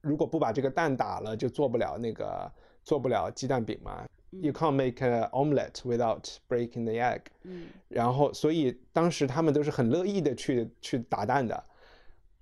[0.01, 2.51] 如果不把这个蛋打了，就做不了那个
[2.83, 4.05] 做不了鸡蛋饼嘛。
[4.35, 7.21] You can't make an omelette without breaking the egg。
[7.42, 11.62] 嗯，然后，所以当时他们都是很乐意的去去打蛋的。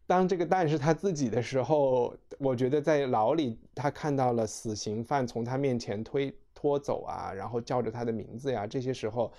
[0.06, 9.32] 当这个蛋是他自己的时候，我觉得在牢里他看到了死刑犯从他面前推拖走啊，然后叫着他的名字呀，这些时候，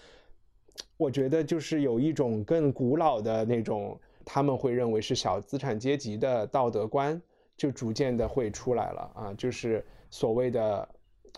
[0.98, 7.22] 我觉得就是有一种更古老的那种他们会认为是小资产阶级的道德观，
[7.56, 10.90] 就逐渐的会出来了啊，就是所谓的。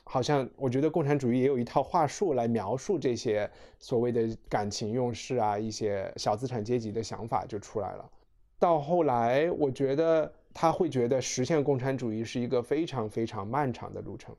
[0.05, 8.11] 好像我觉得共产主义也有一套话术来描述这些所谓的感情用事啊，一些小资产阶级的想法就出来了。
[8.59, 14.35] 到后来，我觉得他会觉得实现共产主义是一个非常非常漫长的路程，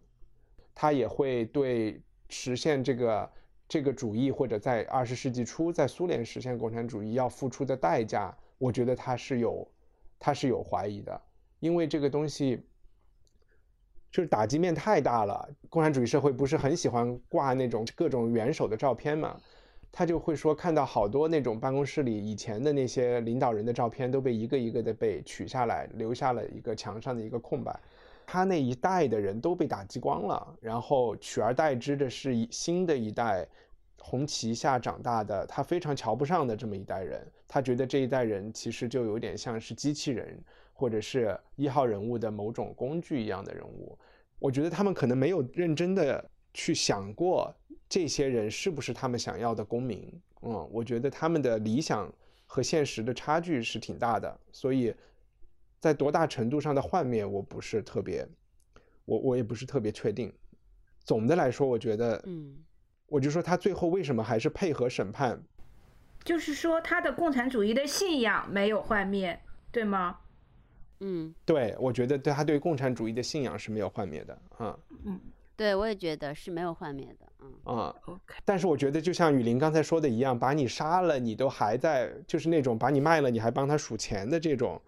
[0.75, 3.31] 他也会对实现这个
[3.67, 9.67] 这个主义或者在二十世纪初在苏联实现共产主义要付出的代价，我觉得他是有
[10.21, 11.21] 他是有怀疑的，
[11.59, 12.63] 因为这个东西。
[14.15, 19.37] 就是打击面太大了，共产主义社会不是很喜欢挂那种各种元首的照片嘛？
[19.91, 27.77] 他就会说看到好多那种办公室里以前的那些领导人的照片都被一个一个的被取下来，留下了一个墙上的一个空白。
[28.25, 33.45] 他那一代的人都被打击光了，然后取而代之的是新的一代
[33.99, 37.21] 红旗下长大的，他非常瞧不上的这么一代人。
[37.49, 40.39] 他觉得这一代人其实就有点像是机器人。
[40.75, 43.97] 或者是一号人物的某种工具一样的人物，
[44.39, 47.55] 我觉得他们可能没有认真的去想过
[47.89, 50.13] 这些人是不是他们想要的公民。
[50.43, 52.13] 嗯，我觉得他们的理想
[52.45, 54.95] 和现实的差距是挺大的，所以
[55.81, 58.27] 在多大程度上的幻灭，我不是特别，
[59.05, 60.31] 我我也不是特别确定。
[61.05, 62.57] 总的来说，我觉得，嗯，
[63.07, 65.43] 我就说他最后为什么还是配合审判，
[66.25, 70.19] 就是说他的共产主义的信仰没有幻灭，对吗？
[71.01, 74.79] 嗯，对，我觉得对他对共产主义的信仰是没有幻灭的啊。
[75.05, 75.21] 嗯，
[75.57, 77.27] 对我也觉得是没有幻灭的。
[77.41, 78.35] 嗯啊，OK。
[78.45, 84.81] 但是我觉得就像雨林刚才说的一样，把你杀了，你都还在，就是那种把你卖了，你还帮他数钱的这种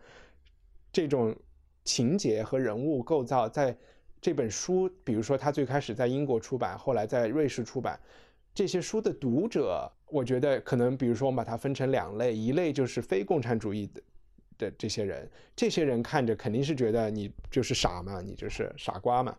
[0.93, 1.37] 这种
[1.85, 3.77] 情节和人物构造，在
[4.21, 8.01] 这本书，比如说他最开始在英国出版，后来在瑞士出版，
[8.55, 14.03] 这些书的读者，我觉得可能，比如说我们把它分成两类，一类就是非共产主义的。
[14.59, 19.37] 的这些人，这些人看着肯定是觉得你就是傻嘛，你就是傻瓜嘛。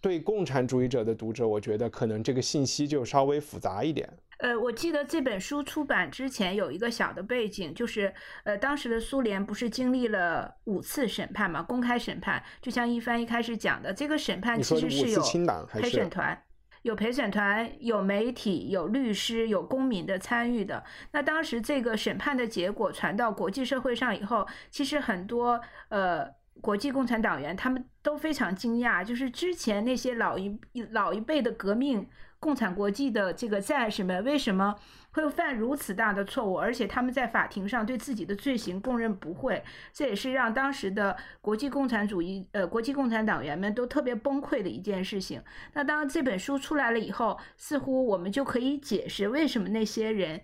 [0.00, 4.08] 对共产主义者的读者，我觉得可能这个信息就稍微复杂一点。
[4.38, 15.20] 呃，我记得这本书出版之前有一个小的背景，就是呃，当时的苏联不是经历了五次审判嘛，公开审判，就像一帆一开始讲的，这个审判其实是有
[15.66, 16.40] 陪审团。
[16.82, 20.84] 有陪审团，有媒体，有律师，有公民的参与的。
[21.12, 26.28] 那当时这个审判的结果传到国际社会上以后，其实很多呃
[26.60, 30.58] 国际共产党员他们都非常惊讶，就是之前那些老一
[30.90, 32.08] 老一辈的革命
[32.40, 34.76] 共产国际的这个战士们为什么？
[35.10, 45.42] 会犯如此大的错误，而且他们在法庭上对自己的罪行供认不讳，这也是让当时的国际共产主义呃国际共产党员们都特别崩溃的一件事情。
[45.72, 50.40] 那当这本书出来了以后，似乎我们就可以解释为什么那些人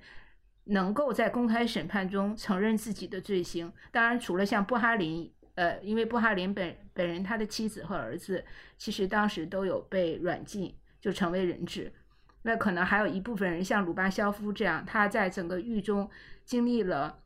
[0.65, 3.71] 能够在公开审判中承认自己的罪行。
[3.93, 8.45] 当然，除了像布哈林，呃，因为布哈林本本人他的妻子和儿子
[8.77, 10.75] 其实当时都有被软禁，
[11.05, 11.93] 就成为人质。
[12.45, 16.09] 那可能还有一部分人像鲁巴肖夫这样，他在整个狱中
[16.47, 17.23] 经历了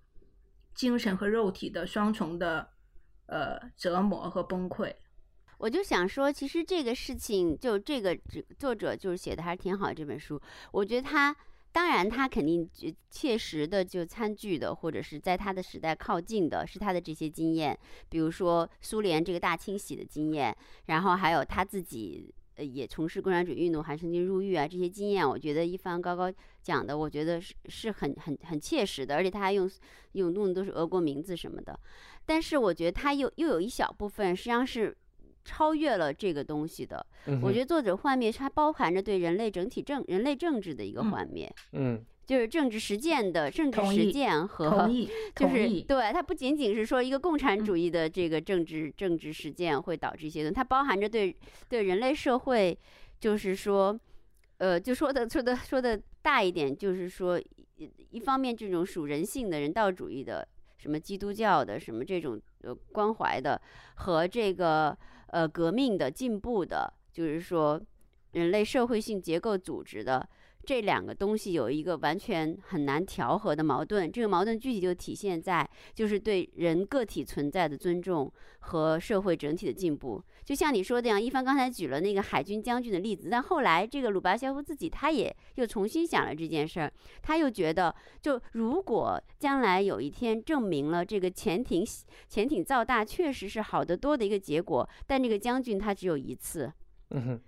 [0.74, 2.70] 精神和肉体的双重的
[3.26, 4.92] 呃折磨和崩溃。
[5.58, 8.18] 我就想说，其实这个事情就这个
[8.58, 9.94] 作者就是写的还是挺好。
[9.94, 11.36] 这本书，我觉得他
[11.70, 12.68] 当然他肯定
[13.08, 20.56] 切实的就参据的，或者是在他的时代靠近的，是他的这些经验，比如说苏联这个大清洗的经验，
[20.86, 26.30] 然后还有他自己呃也从事共产主义运动，还曾经入狱啊，这些经验，我觉得一帆高高
[26.62, 29.70] 讲的，我觉得是是很很很切实的，而且他还用
[30.12, 31.80] 用用的都是俄国名字什么的，
[32.26, 34.94] 但是我觉得他又又有一小部分实际上是。
[35.44, 37.06] 超越了这个东西的，
[37.40, 44.86] 我觉得作者幻灭它包含着对人类整体政人类政治的一个幻灭，嗯，就是政治实践的政治实践和
[45.34, 51.34] 就是对它不仅仅是说一个共产主义的这个政治政治实践会导致一些东西，它包含着对
[51.70, 52.78] 对人类社会，
[53.18, 53.98] 就是说，
[54.58, 57.40] 呃，就说的说的说的大一点，就是说
[58.10, 63.60] 一方面这种属人性的人道主义的，什么基督教的什么这种呃关怀的
[63.94, 64.96] 和这个。
[65.30, 67.78] 呃，革命的进步的，就是说，
[68.32, 70.26] 人类社会性结构组织的。
[70.64, 80.22] 这两个东西有一个完全很难调和的矛盾，这个矛盾具体就体现在就是对人个体存在的尊重和社会整体的进步。
[80.44, 86.92] 就像你说的样，一帆刚才举了那个海军将军的例子，但后来这个鲁巴肖夫自己他也又重新想了这件事儿，
[87.22, 91.82] 他又觉得，就如果将来有一天证明了这个潜艇
[92.28, 96.70] 潜艇造大确实是好得多的一个结果，但这个将军他只有一次。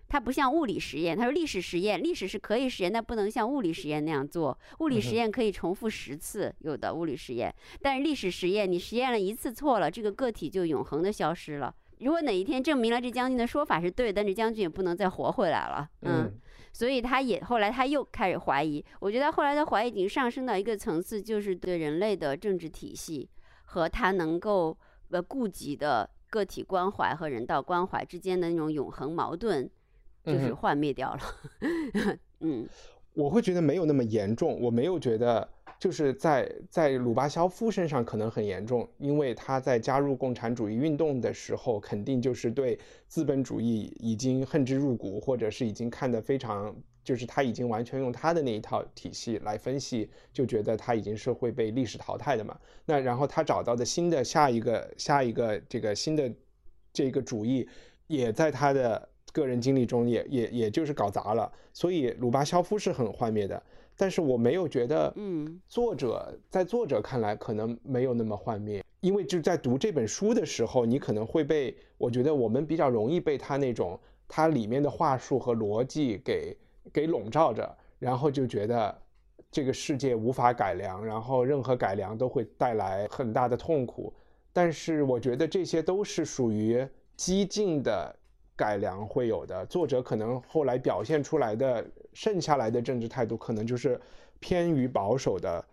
[0.08, 4.58] 它不像物理实验，它说历史实验，历史是可以实验，但不能像物理实验那样做。
[4.78, 11.74] 物理实验可以重复十次，有的物理实验，但是历史实验，你实验了一次错了，这个个体就永恒的消失了。
[11.98, 15.86] 如果哪一天证明了这将军的说法是对，但这将军也不能再活回来了。
[16.00, 16.32] 嗯，
[16.72, 18.82] 所以他也后来他又开始怀疑。
[19.00, 23.28] 我觉得后来的怀疑已经上升到一个层次，就是对人类的政治体系
[23.64, 24.74] 和他能够
[25.10, 26.08] 呃顾及的。
[26.30, 29.68] 个体关怀和人道关怀之间的那种永恒矛盾，
[30.24, 31.20] 就是幻灭掉了。
[32.40, 32.66] 嗯，
[33.12, 35.46] 我会觉得没有那么严重，我没有觉得
[35.78, 42.78] 就是在在鲁巴肖夫身上可能很严重，因为他在加入共产主义运动的时候，肯定就是对
[43.08, 46.74] 资本主义已经恨之入骨，或者是已经看得非常。
[47.02, 52.56] 就是他已经完全用他的那一套体系来分析，就觉得他已经是会被历史淘汰的嘛。
[52.84, 56.30] 那然后他找到的新的下一个下一个这个新的
[56.92, 57.66] 这个主义，
[58.06, 61.50] 也在他的个人经历中也也也就是搞砸了。
[61.72, 63.60] 所以鲁巴肖夫是很幻灭的，
[63.96, 73.98] 但是我没有觉得，嗯，作者在作者看来可能没有那么幻灭，因为就在读这本书的时候，你可能会被我觉得我们比较容易被他那种
[74.28, 76.56] 他里面的话术和逻辑给。
[76.92, 79.02] 给笼罩着，然后就觉得
[79.50, 84.12] 这个世界无法改良，然后任何改良都会带来很大的痛苦。
[84.52, 86.86] 但是我觉得这些都是属于
[87.16, 88.14] 激进的
[88.56, 89.64] 改良会有的。
[89.66, 94.00] 作者可能后来表现出来的剩下来的政治态度，可能就是
[94.40, 95.64] 偏于保守的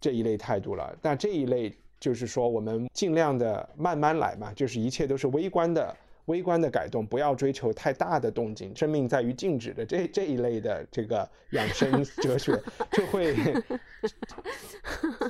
[0.00, 0.94] 这一类态度了。
[1.00, 5.96] 但这一类就是说，我们尽量的慢慢来嘛，就是一切都是微观的。
[6.26, 8.74] 微观的改动，不要追求太大的动静。
[8.76, 12.60] 生命在于静止的这这一类的这个养生 哲学，
[12.92, 13.34] 就会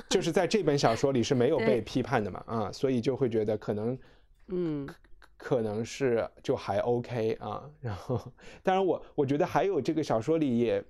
[0.09, 3.97] 就是在这本小说里是没有被批判的嘛啊，所以就会觉得可能
[4.47, 4.87] 嗯，
[5.37, 7.69] 可能是就还 OK 啊。
[7.79, 8.19] 然后，
[8.63, 10.83] 当然我我觉得还有这个小说里，也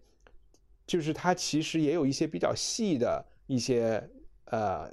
[0.86, 4.10] 就是它其实也有一些比较细的一些
[4.46, 4.90] 呃。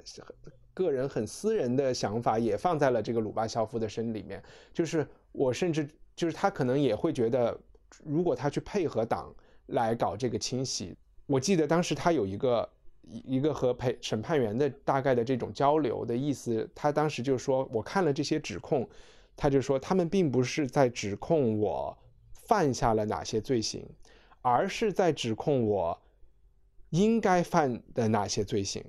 [0.75, 7.57] 个人很私人的想法也放在了这个鲁巴肖夫的身里面，就是我甚至就是他可能也会觉得，
[8.03, 9.33] 如果他去配合党
[9.67, 10.95] 来搞这个清洗，
[11.25, 12.69] 我记得当时他有一个
[13.01, 18.87] 一个和陪审判员的大概的这种交流的意思，他当时就说，我看了这些指控，
[19.35, 21.97] 他就说他们并不是在指控我
[22.33, 23.87] 犯下了哪些罪行，
[24.41, 26.01] 而是在指控我
[26.89, 28.83] 应该犯的哪些罪行。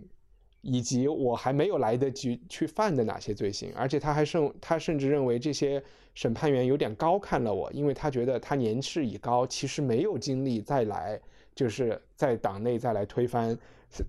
[0.68, 5.80] 以及我还没有来得及去犯的哪些罪行，而且他还甚他甚至认为这些
[6.12, 11.20] 审判员有点高看了我，因为他觉得他年事已高，其实没有精力再来
[11.54, 13.56] 就是在党内再来推翻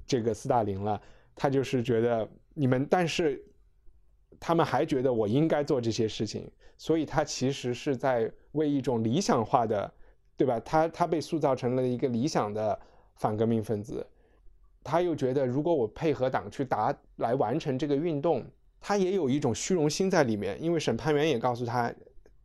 [0.07, 0.99] 这个斯大林了。
[1.35, 3.39] 他就是觉得你们，但是
[4.39, 9.93] 他们还觉得我应该做这些事情，所以他其实是在为一种理想化的，
[10.35, 10.59] 对吧？
[10.61, 12.79] 他他被塑造成了一个理想的
[13.17, 14.03] 反革命分子。
[14.83, 18.45] 他又觉得，如果我配合党去打来完成这个运动，
[18.79, 20.61] 他也有一种虚荣心在里面。
[20.61, 21.93] 因为审判员也告诉他，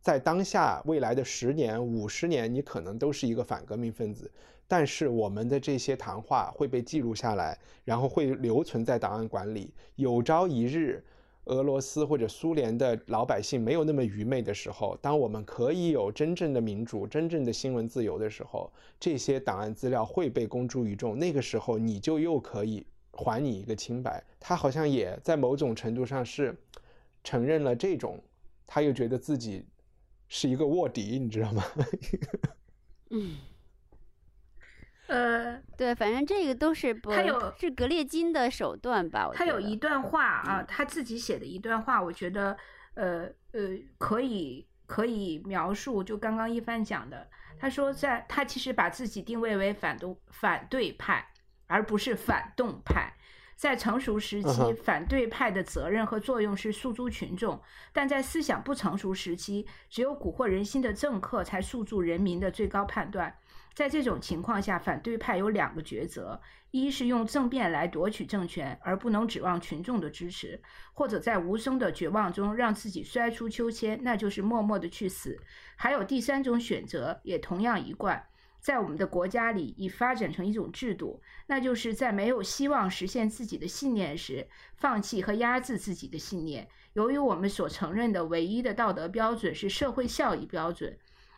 [0.01, 4.29] 在当下未来的十年、五十年，你可能都是一个反革命分子。
[4.67, 9.73] 但是我们的这些谈话会被记录下来，然后会留存在档案馆里。
[9.95, 11.03] 有朝一日，
[11.45, 21.17] 俄罗斯或者苏联的老百姓没有那么愚昧的时候，当我们可以有真正的民主、真正的新闻自由的时候，这些档案资料会被公诸于众。
[21.17, 24.23] 那个时候，你就又可以还你一个清白。
[24.39, 26.55] 他好像也在某种程度上是
[27.23, 28.17] 承认了这种，
[28.65, 29.65] 他又觉得自己
[30.29, 31.63] 是一个卧底，你知道吗？
[33.11, 33.35] 嗯。
[35.07, 39.29] 呃，对，反正这个都是不，他有是格列金的手段吧？
[39.33, 42.55] 他有一段话啊，他自己写的一段话，我觉得，
[42.93, 47.27] 呃呃，可以可以描述，就刚刚一帆讲的，
[47.59, 51.27] 他说，在他其实把自己定位为反动反对派，
[51.67, 53.13] 而不是反动派。
[53.55, 57.55] 在成熟时期，反对派的责任和作用是诉诸群众；
[57.93, 63.33] 但在思想不成熟时期，只有蛊惑人心的政客才诉诸人民的最高判断。
[63.73, 70.59] 在这种情况下，反对派有两个抉择：一是用政变来夺取政权，而不能指望群众的支持；
[70.93, 75.39] 或者在无声的绝望中让自己摔出秋千，那就是默默的去死。
[75.75, 78.23] 还有第三种选择，也同样一贯，
[78.59, 86.67] 在我们的国家里已发展成一种制度，那就是在没有希望实现自己的信念时，放弃和压制自己的信念。
[86.93, 90.95] 由于我们所承认的唯一的道德标准是社会效益标准。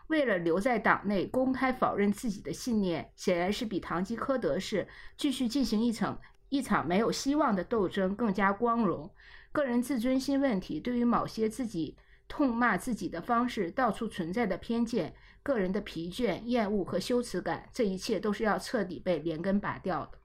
[0.08, 4.88] 为了留在党内公开否认自己的信念，显然是比堂吉诃德式
[5.18, 9.10] 继续进行一场一场没有希望的斗争更加光荣。
[9.52, 11.98] 个人自尊心问题，对于某些自己
[12.28, 20.20] 痛骂自己的方式到处存在的偏见，个人的疲倦、厌恶和羞耻感，这一切都是要彻底被连根拔掉的。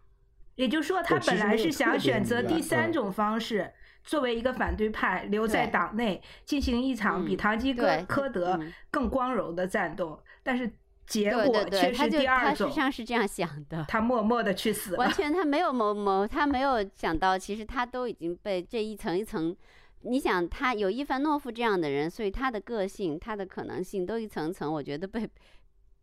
[0.57, 3.73] 也就是说，他本来是想选择第三种方式。
[4.03, 8.59] 作为一个反对派，留在党内进行一场比堂吉诃科德
[8.91, 10.71] 更光荣的战斗，但是
[11.07, 12.47] 结果却是第二种。
[12.47, 14.99] 他实际上是这样想的，他默默的去死了。
[14.99, 19.55] 完全他没有谋谋，他没有想到，其实他都已经被这一层一层。
[20.03, 25.29] 你想，他有伊凡诺夫这样的人，所以他的个性、他的可能性都一层层，我觉得被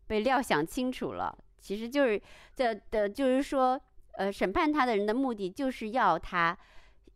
[0.06, 1.36] 被料想清楚了。
[1.58, 2.20] 其实就是
[2.54, 3.78] 这的，就是说，
[4.12, 6.56] 呃，审判他的人的目的就是要他。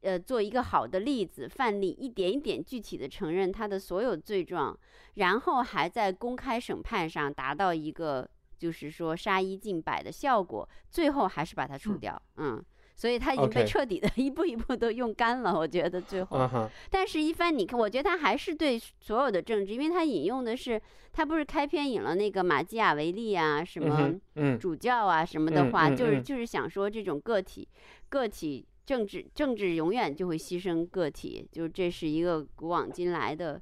[0.02, 4.76] 呃，做一个好的例子范例，一点一点具体的承认他的所有罪状，
[5.14, 8.28] 然后还在公开审判上达到一个
[8.58, 12.20] 就是说杀一儆百的效果，最后还是把他除掉。
[12.36, 12.60] 嗯，
[12.96, 15.56] 所以他已经被彻底的 一步一步都用干了。
[15.56, 20.80] 我觉得最后，但是一番你看，我觉得他还是对所有的政治，因为他引用的是
[21.12, 24.12] 他不是开篇引了那个马基雅维利啊，什么
[24.58, 27.68] 主教啊什么的话，就是就是想说这种个体
[28.08, 28.66] 个体。
[28.84, 33.60] 政治政治永远就会牺牲个体，就这是一个古往今来的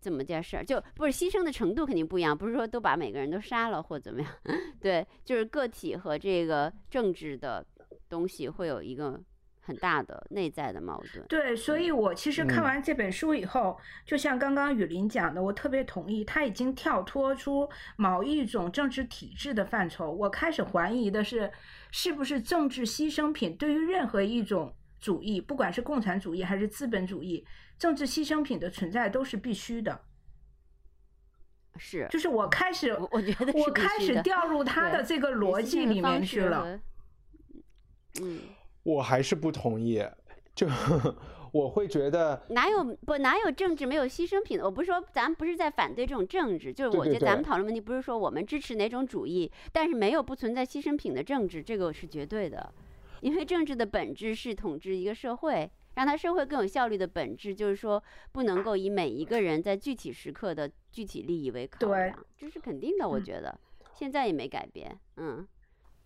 [0.00, 4.32] 这么件事儿，就不是牺牲的程度肯定不一样，不是说都把每个人都杀了或怎么样，
[4.80, 7.66] 对，就是个体和这个政治的
[8.08, 9.20] 东西会有一个。
[9.70, 11.24] 很大的内在的矛盾。
[11.28, 20.10] 对，所以我其实看完这本书以后，就像刚刚雨林讲的，我特别同意，他已经跳脱出某一种政治体制的范畴。
[20.10, 21.50] 我开始怀疑的是，
[21.92, 27.46] 是不是政治牺牲品对于任何一种主义，不管是共产主义还是资本主义，
[27.78, 30.00] 政治牺牲品的存在都是必须的。
[31.78, 36.80] 是，就是我开始，我觉得我开始掉入他的这个逻辑里面去了。
[38.20, 38.40] 嗯。
[38.82, 40.02] 我还是不同意，
[40.54, 40.66] 就
[41.52, 44.64] 我会觉得哪有不哪有政治没有牺牲品的？
[44.64, 52.72] 我不是说咱们不是在反对这种政治，就是我觉得咱们讨论问题不是说我们支持哪种主义，但是没有不存在牺牲品的政治，这个是绝对的。
[53.20, 58.02] 因为政治的本质是统治一个社会，让它社会更有效率的本质就是说
[58.32, 63.08] 不能够以每一个人在具体时刻的具体利益为考量，这是肯定的。
[63.08, 63.58] 我觉得
[63.92, 65.46] 现在也没改变，嗯。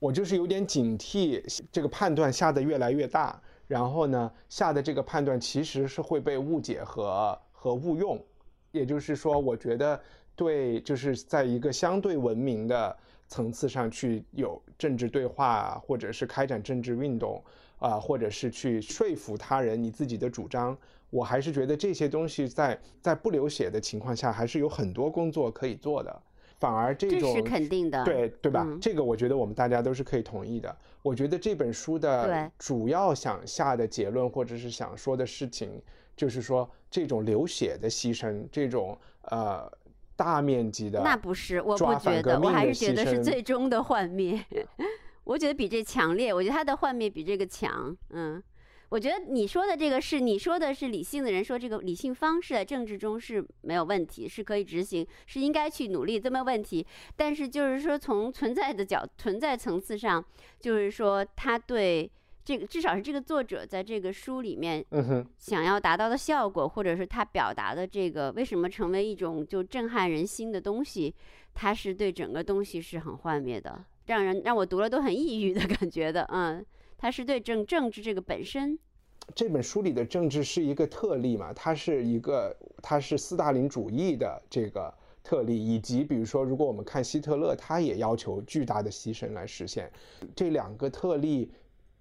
[0.05, 1.43] 我就是有点警惕，
[1.73, 8.23] 这个判断下的越来越大，然后呢，下的这个判断其实是会被误解和和误用，
[8.71, 9.99] 也就是说，我觉得
[10.37, 12.95] 对，就是在一个相对文明的
[13.29, 17.43] 层次上去有政治对话，或者是开展政治运动，
[17.79, 20.77] 啊，或者是去说服他人你自己的主张，
[21.09, 26.23] 我还是觉得这些东西在在不流血的情况下，还是有很多工作可以做的。
[26.65, 28.67] 反而这种是肯定的，对对吧？
[28.81, 30.75] 这个我觉得我们大家都是可以同意的。
[31.03, 35.79] 我觉得这本书的主要想下的结论，或者是想说的事情，
[36.17, 39.71] 就是说这种流血的牺牲，这种呃
[40.17, 44.43] 大面积的那不是，我不觉得，我还是觉得是最终的幻灭。
[45.25, 48.43] 我觉得比这强烈，我觉得他的幻灭比这个强，嗯。
[48.91, 56.87] 我觉得你说的这个是你说的是理性的人说这个理性方式在政治中是没有问题，是可以执行，是应该去努力，这没有问题。
[57.17, 60.25] 但是就是说从存在的角存在层次上，
[60.61, 62.09] 就是说他对
[62.45, 64.85] 这个至少是这个作者在这个书里面
[65.39, 71.13] 想要达到的效果，或者是他表达的这个为什么成为一种就震撼人心的东西，
[71.55, 76.29] 他是对整个东西是很幻灭的，让人让我读了都很抑郁的感觉的。
[76.31, 76.63] 嗯，
[77.05, 78.79] 它是对政政治这个本身，
[79.35, 84.91] 这本书里的政治是一个特例嘛，它是一个，它是斯大林主义的这个
[85.23, 89.93] 特例，以及比如说，如果我们看希特勒，他也要求巨大的牺牲来实现。
[90.35, 91.51] 这两个特例，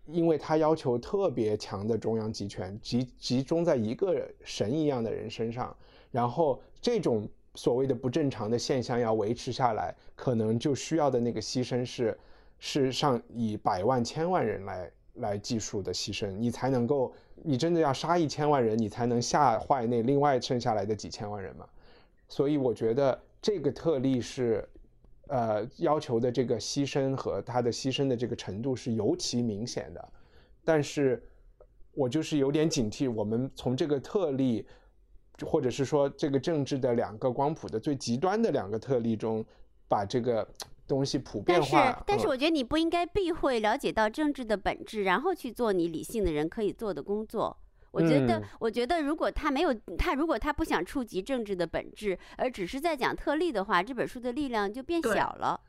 [0.06, 5.76] 因为他要求特别强的中央集权集集中在一个神一样的人身上，
[6.12, 12.18] 然后这种所谓的不正常的现象要维持下来，可能就需要的那个牺牲是
[12.66, 21.68] 是上以百万千万人来来计数的牺牲，你才能够，你真的要杀一千万人，你才能吓坏那另外剩下来的几千万人嘛。
[22.30, 24.66] 所以我觉得这个特例是，
[25.28, 30.09] 呃，要求的这个牺牲和他的牺牲的这个程度是尤其明显的。
[30.64, 31.22] 但是，
[31.93, 34.66] 我就是有点警惕，我们从这个特例，
[35.45, 39.45] 或者是说这个政治的两个光谱的最极端的两个特例中，
[39.89, 40.47] 把这个
[40.88, 47.57] 东西普遍但是但是我觉得你不应该避讳了解到政治的本质，然后去做你理性的人可以做的工作。
[47.91, 55.59] 我觉得，嗯我觉得如果他没有他，如果他不想触及政治的本质，而只是在讲特例的话，这本书的力量就变小了。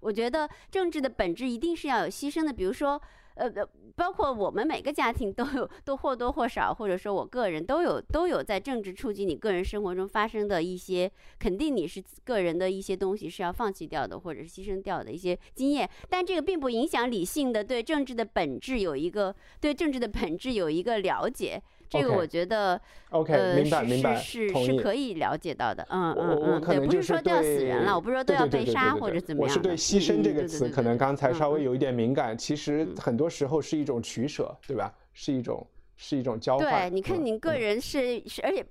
[0.00, 3.00] 我觉得政治的本质一定是要有牺牲的，比如说，
[3.34, 3.50] 呃，
[3.96, 21.62] 包括我们每个家庭都有，都或多或少，或者说我个人都有都有在政治触及你个人生活中发生的一些，肯定你是个人的一些东西是要放弃掉的，或者是牺牲掉的一些经验，但这个并不影响理性的对政治的本质有一个对政治的本质有一个了解。
[21.92, 22.80] 这个我觉得
[23.10, 24.48] OK，呃，明白是明白，是。
[24.48, 29.60] 是可以了解到的，嗯我嗯嗯，对，我可能就是说都要死人了，我不是说都要被杀或者怎么样我是。
[29.60, 32.36] 对牺牲这个词，可能刚才稍微有一点敏感。
[32.36, 34.92] 其实很多时候是一种取舍，对吧？
[35.12, 35.66] 是一种
[35.96, 38.64] 是一种交换对，你看嗯你个嗯人是是，而且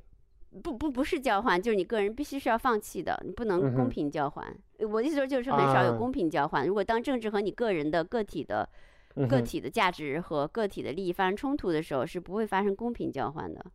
[0.63, 4.45] 不不不是交换，就是你个人必须是要放弃的，你不能公平交换。
[4.79, 6.65] 呃我的意思说就是很少有啊公平交换。
[6.67, 8.67] 如果当政治和你个人的个体的
[9.27, 13.65] 个体的价值和个体的利益发生冲突的时候，是不会发生公平交换的。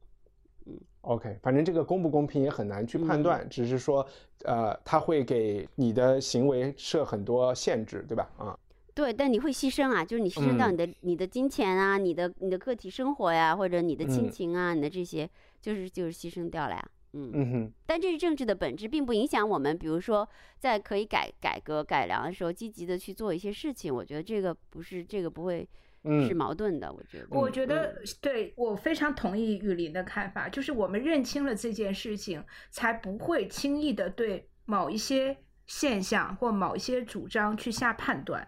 [0.66, 4.04] 嗯 OK，反正这个公不公平也很难去判断，只是说，
[4.42, 8.28] 呃，它会给你的行为设很多限制，对吧？
[8.36, 8.58] 啊，
[8.92, 15.30] 对，但你会牺牲啊，就是你牺牲到嗯你的、你的金钱啊，你的你的个体生活呀，或者你的亲嗯情啊，你的这些，
[15.60, 16.90] 就是就是牺牲掉了呀。
[17.16, 23.94] 嗯，嗯哼，但这是政治的本质，并不影响我们，比如说在可以改改革改良的时候，积极的去做一些事情。
[23.94, 25.60] 我觉得这个不是这个不会
[26.04, 26.92] 是嗯矛盾的。
[26.92, 38.46] 我觉得，我觉得对我非常同意雨林的看法，就是我们认清了这件事情，才不会轻易的对某一些现象或某一些主张去下判断。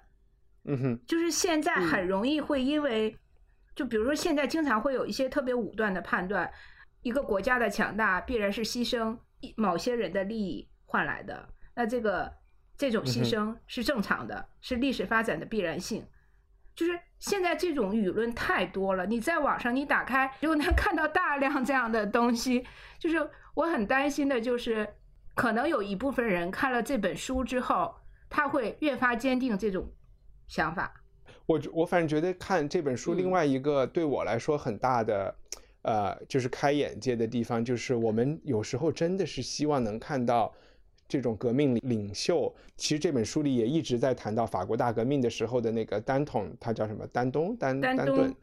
[0.64, 3.16] 嗯哼，就是现在嗯很容易会因为，
[3.74, 6.50] 就比如说现在经常会有一些特别武断的判断，
[7.02, 12.32] 一个国家的强大必然是牺牲一某些人的利益换来的，那这个
[12.76, 16.06] 这种牺嗯牲是正常的，是历史发展的必然性。
[16.74, 22.64] 就是现在这种舆论太多了，你在网上你打开就能 看到大量这样的东西。
[23.00, 24.88] 就是我很担心的，就是
[25.34, 27.96] 可能有一部分人看了这本书之后，
[28.30, 29.92] 他会越发坚定这种
[30.46, 30.94] 想法。
[31.46, 35.34] 我我反正觉得看这本书，另嗯外一个对我来说很大的，
[35.82, 40.52] 呃，就是开眼界的地方，就是我们有时候真的是希望能看到
[41.06, 42.54] 这种革命领领袖。
[42.76, 47.06] 其实这本书里也一直在谈到法国大革命的时候的那个丹统，他叫什么？
[47.08, 48.34] 丹东、丹丹顿。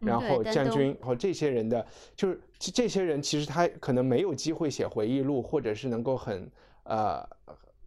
[0.00, 1.86] 然后将军，然后这些人的，
[2.16, 6.50] 就是这这些人，其实他可能没有机会写回忆录，或者是能够很
[6.84, 7.22] 呃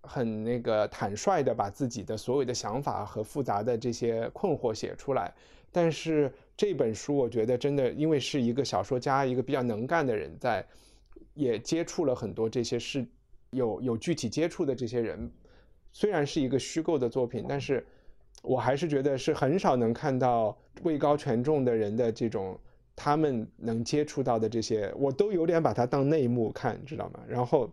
[0.04, 5.34] 很那个坦率的把自己的所有的想法和复杂的这些困惑写出来。
[5.72, 10.66] 但是这本书，我觉得真的，因为是一个小说家，一个比较能干的人在，
[11.34, 13.06] 也接触了很多这些事，
[13.52, 15.30] 有有具体接触的这些人，
[15.92, 17.86] 虽然是一个虚构的作品，但是
[18.42, 22.58] 我还是觉得是很少能看到位高权重的人的这种
[22.96, 27.20] 他们能接触到的这些，我都有点把它当内幕看，知道吗？
[27.28, 27.72] 然后，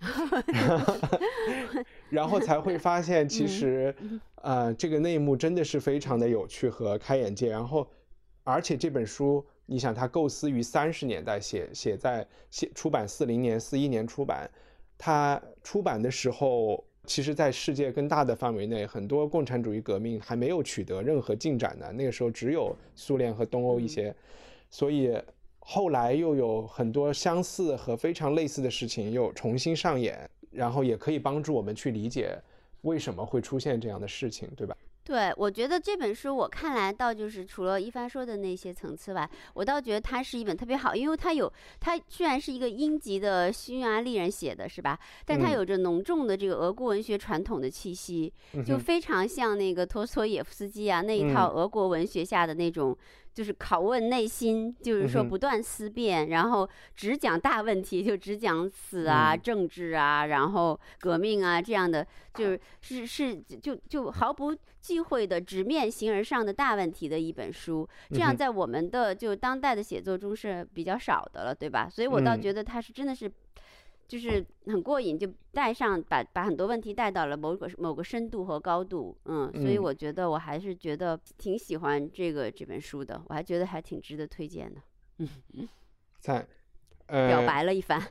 [2.10, 3.94] 然后才会发现，其实，
[4.42, 7.48] 呃，这个内幕真的是非常的有趣和开眼界。
[7.48, 7.88] 然后，
[8.44, 14.50] 而且这本书，你想，它构思于三十年代写，写在写出版四零年、四一年出版，
[14.96, 16.84] 它出版的时候。
[17.04, 21.90] 其实，在世界更大的范围内，很多共产主义革命还没有取得任何进展呢。
[21.90, 24.14] 那个时候只有苏联和东欧一些，
[24.70, 25.12] 所以
[25.58, 32.40] 后来又有很多相似和非常类似的事情又重新上演，然后也可以帮助我们去理解
[32.82, 34.76] 为什么会出现这样的事情，对吧？
[35.04, 44.98] 对，我觉得这本书我看来倒就是除了一帆说的那些层次外，我倒觉得它是一本特别好，因为它有它虽然是一个英籍的匈牙利人写的，是吧？
[45.26, 48.32] 但它有着浓重的这个俄国文学传统的气息，
[48.64, 52.96] 就非常像那个托斯托耶夫斯基啊那一套俄国文学下的那种。
[53.32, 67.88] 就是拷问内心，就是说不断思辨，然后只讲大问题，就只讲死啊、政治啊，然后革命啊这样的，就是是是就就毫不忌讳的直面形而上的大问题的一本书。
[68.10, 71.88] 这样在我们的就当代的写作中是比较少的了，对吧？
[71.88, 73.30] 所以我倒觉得他是真的是。
[74.12, 84.82] 就是很过瘾，就带上把把很多问题带到了某个某个深度和高度，嗯，所以我觉得我还是觉得挺喜欢这个这本书的，我还觉得还挺值得推荐的，
[85.16, 85.68] 嗯嗯，
[86.20, 86.46] 在
[87.06, 88.02] 表白了一番，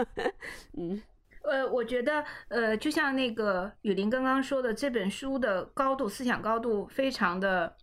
[0.72, 1.02] 嗯，
[1.42, 7.76] 呃，我觉得呃，就像那个雨林刚刚说的，这本书的高度思想高度非常的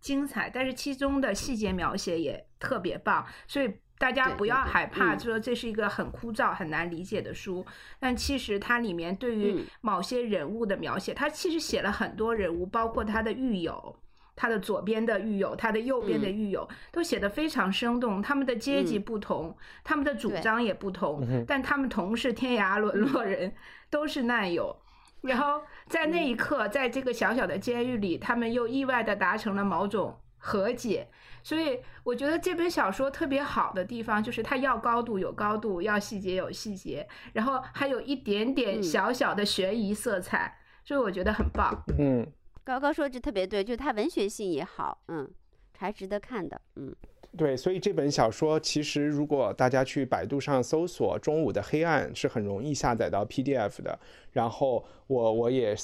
[0.00, 3.74] 精彩，但是其中的细节描写也特别棒，所以。
[3.98, 7.64] 大家不要害怕，说这是一个很枯燥、很难理解的书。
[7.98, 13.96] 但其实它里面对于某些人物的描写，它其实写了很多人物，包括他的狱友，
[14.34, 18.20] 他的左边的狱友，他的右边的狱友，都写得非常生动。
[18.20, 23.54] 他们的阶级不同，他们的主张也不同，但他们同是天涯沦落人，
[23.88, 24.76] 都是难友。
[25.22, 31.08] 然后在那一刻，在这个小小的监狱里，他们又意外的达成了某种和解。
[31.46, 41.72] 所以我觉得这本小说特别好的地方，就是它要高度有高度，要细节有细节，然后还有一点点小小的悬疑色彩，所以我觉得很棒。
[42.00, 42.26] 嗯，
[42.64, 45.30] 高高说这特别对，就是它文学性也好，嗯，
[45.78, 46.92] 还值得看的，嗯。
[47.36, 53.96] 对，所以这本小说其实如果大家去百度上搜索《中午的黑暗》，是很容易下载到 PDF 的。
[54.32, 55.76] 然后我我也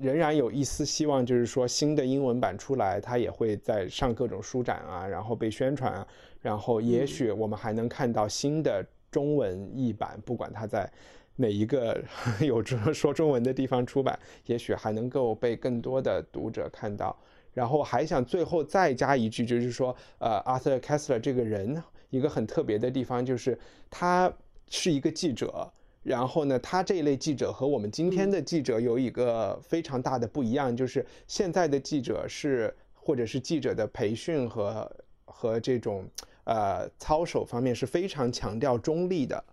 [0.00, 6.06] 仍然有一丝希望，就是说新的英文版出来，它也会在上各种书展啊，然后被宣传啊，
[6.40, 10.90] 然后也许我们还能看到新的中文译版，不管它在
[11.36, 12.00] 哪一个
[12.40, 17.16] 有中说中文的地方出版，也许还能够被更多的读者看到。
[17.52, 23.58] 然后还想最后再加一句，就是说，呃，Arthur Kessler 这个人一个很特别的地方，就是
[23.90, 24.32] 他
[24.68, 25.72] 是一个记者。
[26.04, 34.90] 然后呢，他这一类记者和我们今天的记者有一个非常大的不一样，就是现在的记者是或者是记者的培训和
[35.26, 36.08] 和这种
[36.44, 39.44] 呃操守方面是非常强调中立的，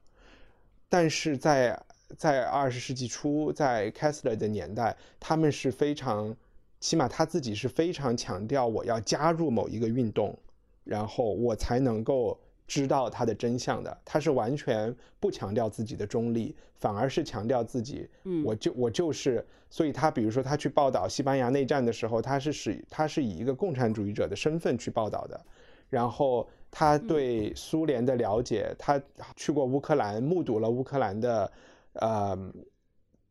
[0.88, 1.78] 但是在
[2.16, 6.34] 在二十世纪初，在 Kessler 的年代，他们是非常，
[6.80, 10.38] 起码他自己是非常强调我要加入某一个运动，
[10.86, 12.40] 然后我才能够。
[12.68, 25.46] 知道他的真相的，他是完全不强调自己的中立，反而是强调自己，嗯，我就我就是，所以他比如说他去报道西班牙内战的时候，他是使他是以一个共产主义者的身份去报道的，
[25.90, 29.02] 然后他对苏联的了解，他
[29.36, 31.52] 去过乌克兰，目睹了乌克兰的，
[31.94, 32.54] 呃，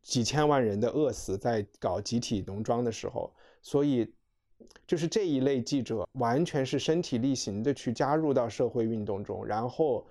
[0.01, 4.09] 几千万人的饿死在搞集体农庄的时候，所以。
[4.87, 10.05] 就是这一类记者，完全是身体力行的去加入到社会运动中，然后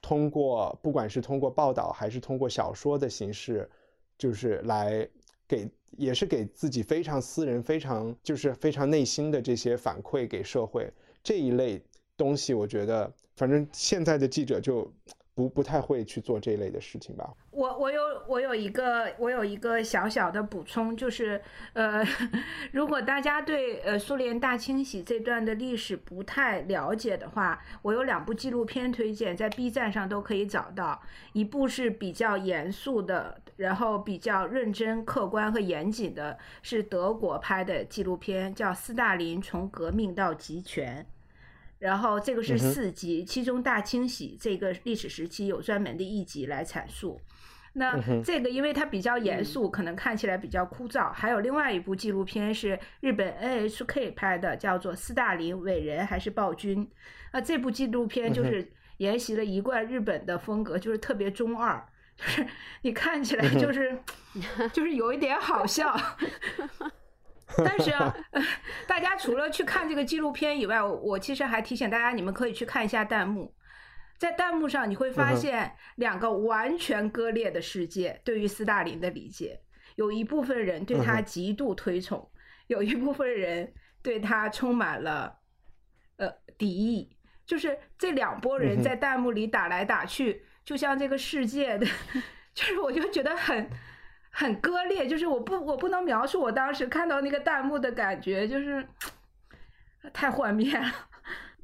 [0.00, 3.68] 通过不管是通过报道还是通过小说的形式，
[4.16, 5.08] 就是来
[5.46, 11.82] 给也是给自己非常私人、非常就是非常内心的这些反馈给社会这一类
[12.16, 14.90] 东西，我觉得反正现在的记者就。
[15.34, 17.28] 不不太会去做这一类的事情吧。
[17.50, 21.40] 我我有我有一个我有一个小小的补充，就是
[21.72, 22.04] 呃，
[22.72, 31.02] 如果大家对呃苏联大清洗这段的历史不太了解的话，我有两部纪录片推荐，在 B 站上都可以找到。
[31.32, 41.04] 一部是比较严肃的，然后比较认真、客观和严谨的，是德国拍的纪录片，叫《斯大林从革命到集权》。
[41.84, 47.20] 然后这个是四集，其中大清洗这个历史时期有专门的一集来阐述。
[47.74, 51.12] 那这个因为它比较严肃，可能看起来比较枯燥。
[51.12, 56.86] 还有另外一部纪录片是日本 NHK 拍的，叫做《斯大林伟人还是暴君》。
[57.32, 58.66] 那这部纪录片就是
[58.96, 62.46] 沿袭了一贯日本的风格，就是特别中二， 就是
[62.80, 63.98] 你看起来就是
[64.72, 65.94] 就是有一点好笑。
[67.64, 68.14] 但是啊，
[68.86, 73.54] 大家除了去看这个纪录片以外，我其实还提醒大家，你们可以去看一下弹幕。
[74.18, 79.60] 在弹幕上，你会发现两个完全割裂的世界对于斯大林的理解。
[79.96, 82.30] 有一部分人对他极度推崇，
[82.68, 85.40] 有一部分人对他充满了
[86.16, 87.16] 呃敌意。
[87.44, 91.86] 就是这两拨人在弹幕里打来打去，就像这个世界的，
[92.54, 93.68] 就是我就觉得很。
[94.36, 98.84] 很割裂，就是我不我不能描述我当时看到那个弹幕的感觉，就是
[100.12, 100.86] 太幻灭了。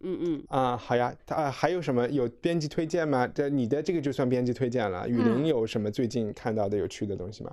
[0.03, 3.27] 嗯嗯啊，好呀，啊，还有什么有编辑推荐吗？
[3.27, 5.09] 这你的这个就算编辑推荐了。
[5.09, 7.51] 雨林有什么最近看到的有趣的东西吗？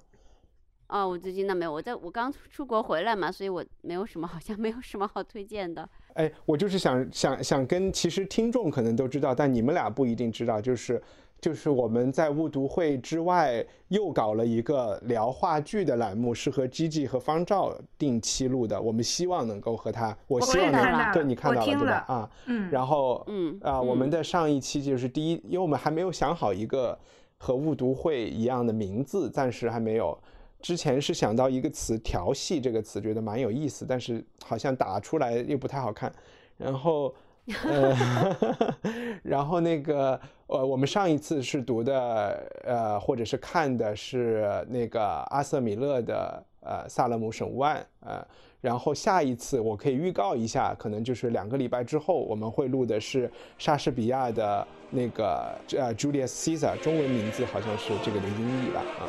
[0.89, 5.89] 哦，我最近那没有，我在我刚出国回来嘛，所以我没有什么，好像没有什么好推荐的。
[6.13, 11.01] 哎，我就是想想想跟，其实听众可能都知道，但你们俩不一定知道，就是。
[11.39, 18.81] 就是我们在误读会之外又搞了一个聊话剧的栏目，是和 Gigi 和方照定期录的。
[18.81, 22.05] 我们希望能够和他，我希望能对你看到了对吧？
[22.07, 26.97] 啊，嗯，然后嗯啊，我们的上一期就是第一，因为我们还没有想好一个
[27.37, 30.17] 和误读会一样的名字，暂时还没有。
[30.59, 36.11] 之前是想到一个词“调戏”这个词，觉得蛮有意思，但是好像打出来又不太好看。
[36.57, 37.13] 然后。
[37.63, 37.95] 呃，
[39.23, 48.25] 然后那个呃，我们上一次是读的呃，或者是看的是那个阿瑟米勒的呃《萨勒姆审问》呃，
[48.59, 59.07] 然后下一次我可以预告一下，可能就是两个礼拜之后我们会录的是莎士比亚的那个呃 Julius Caesar，中文名字好像是这个的音译吧啊。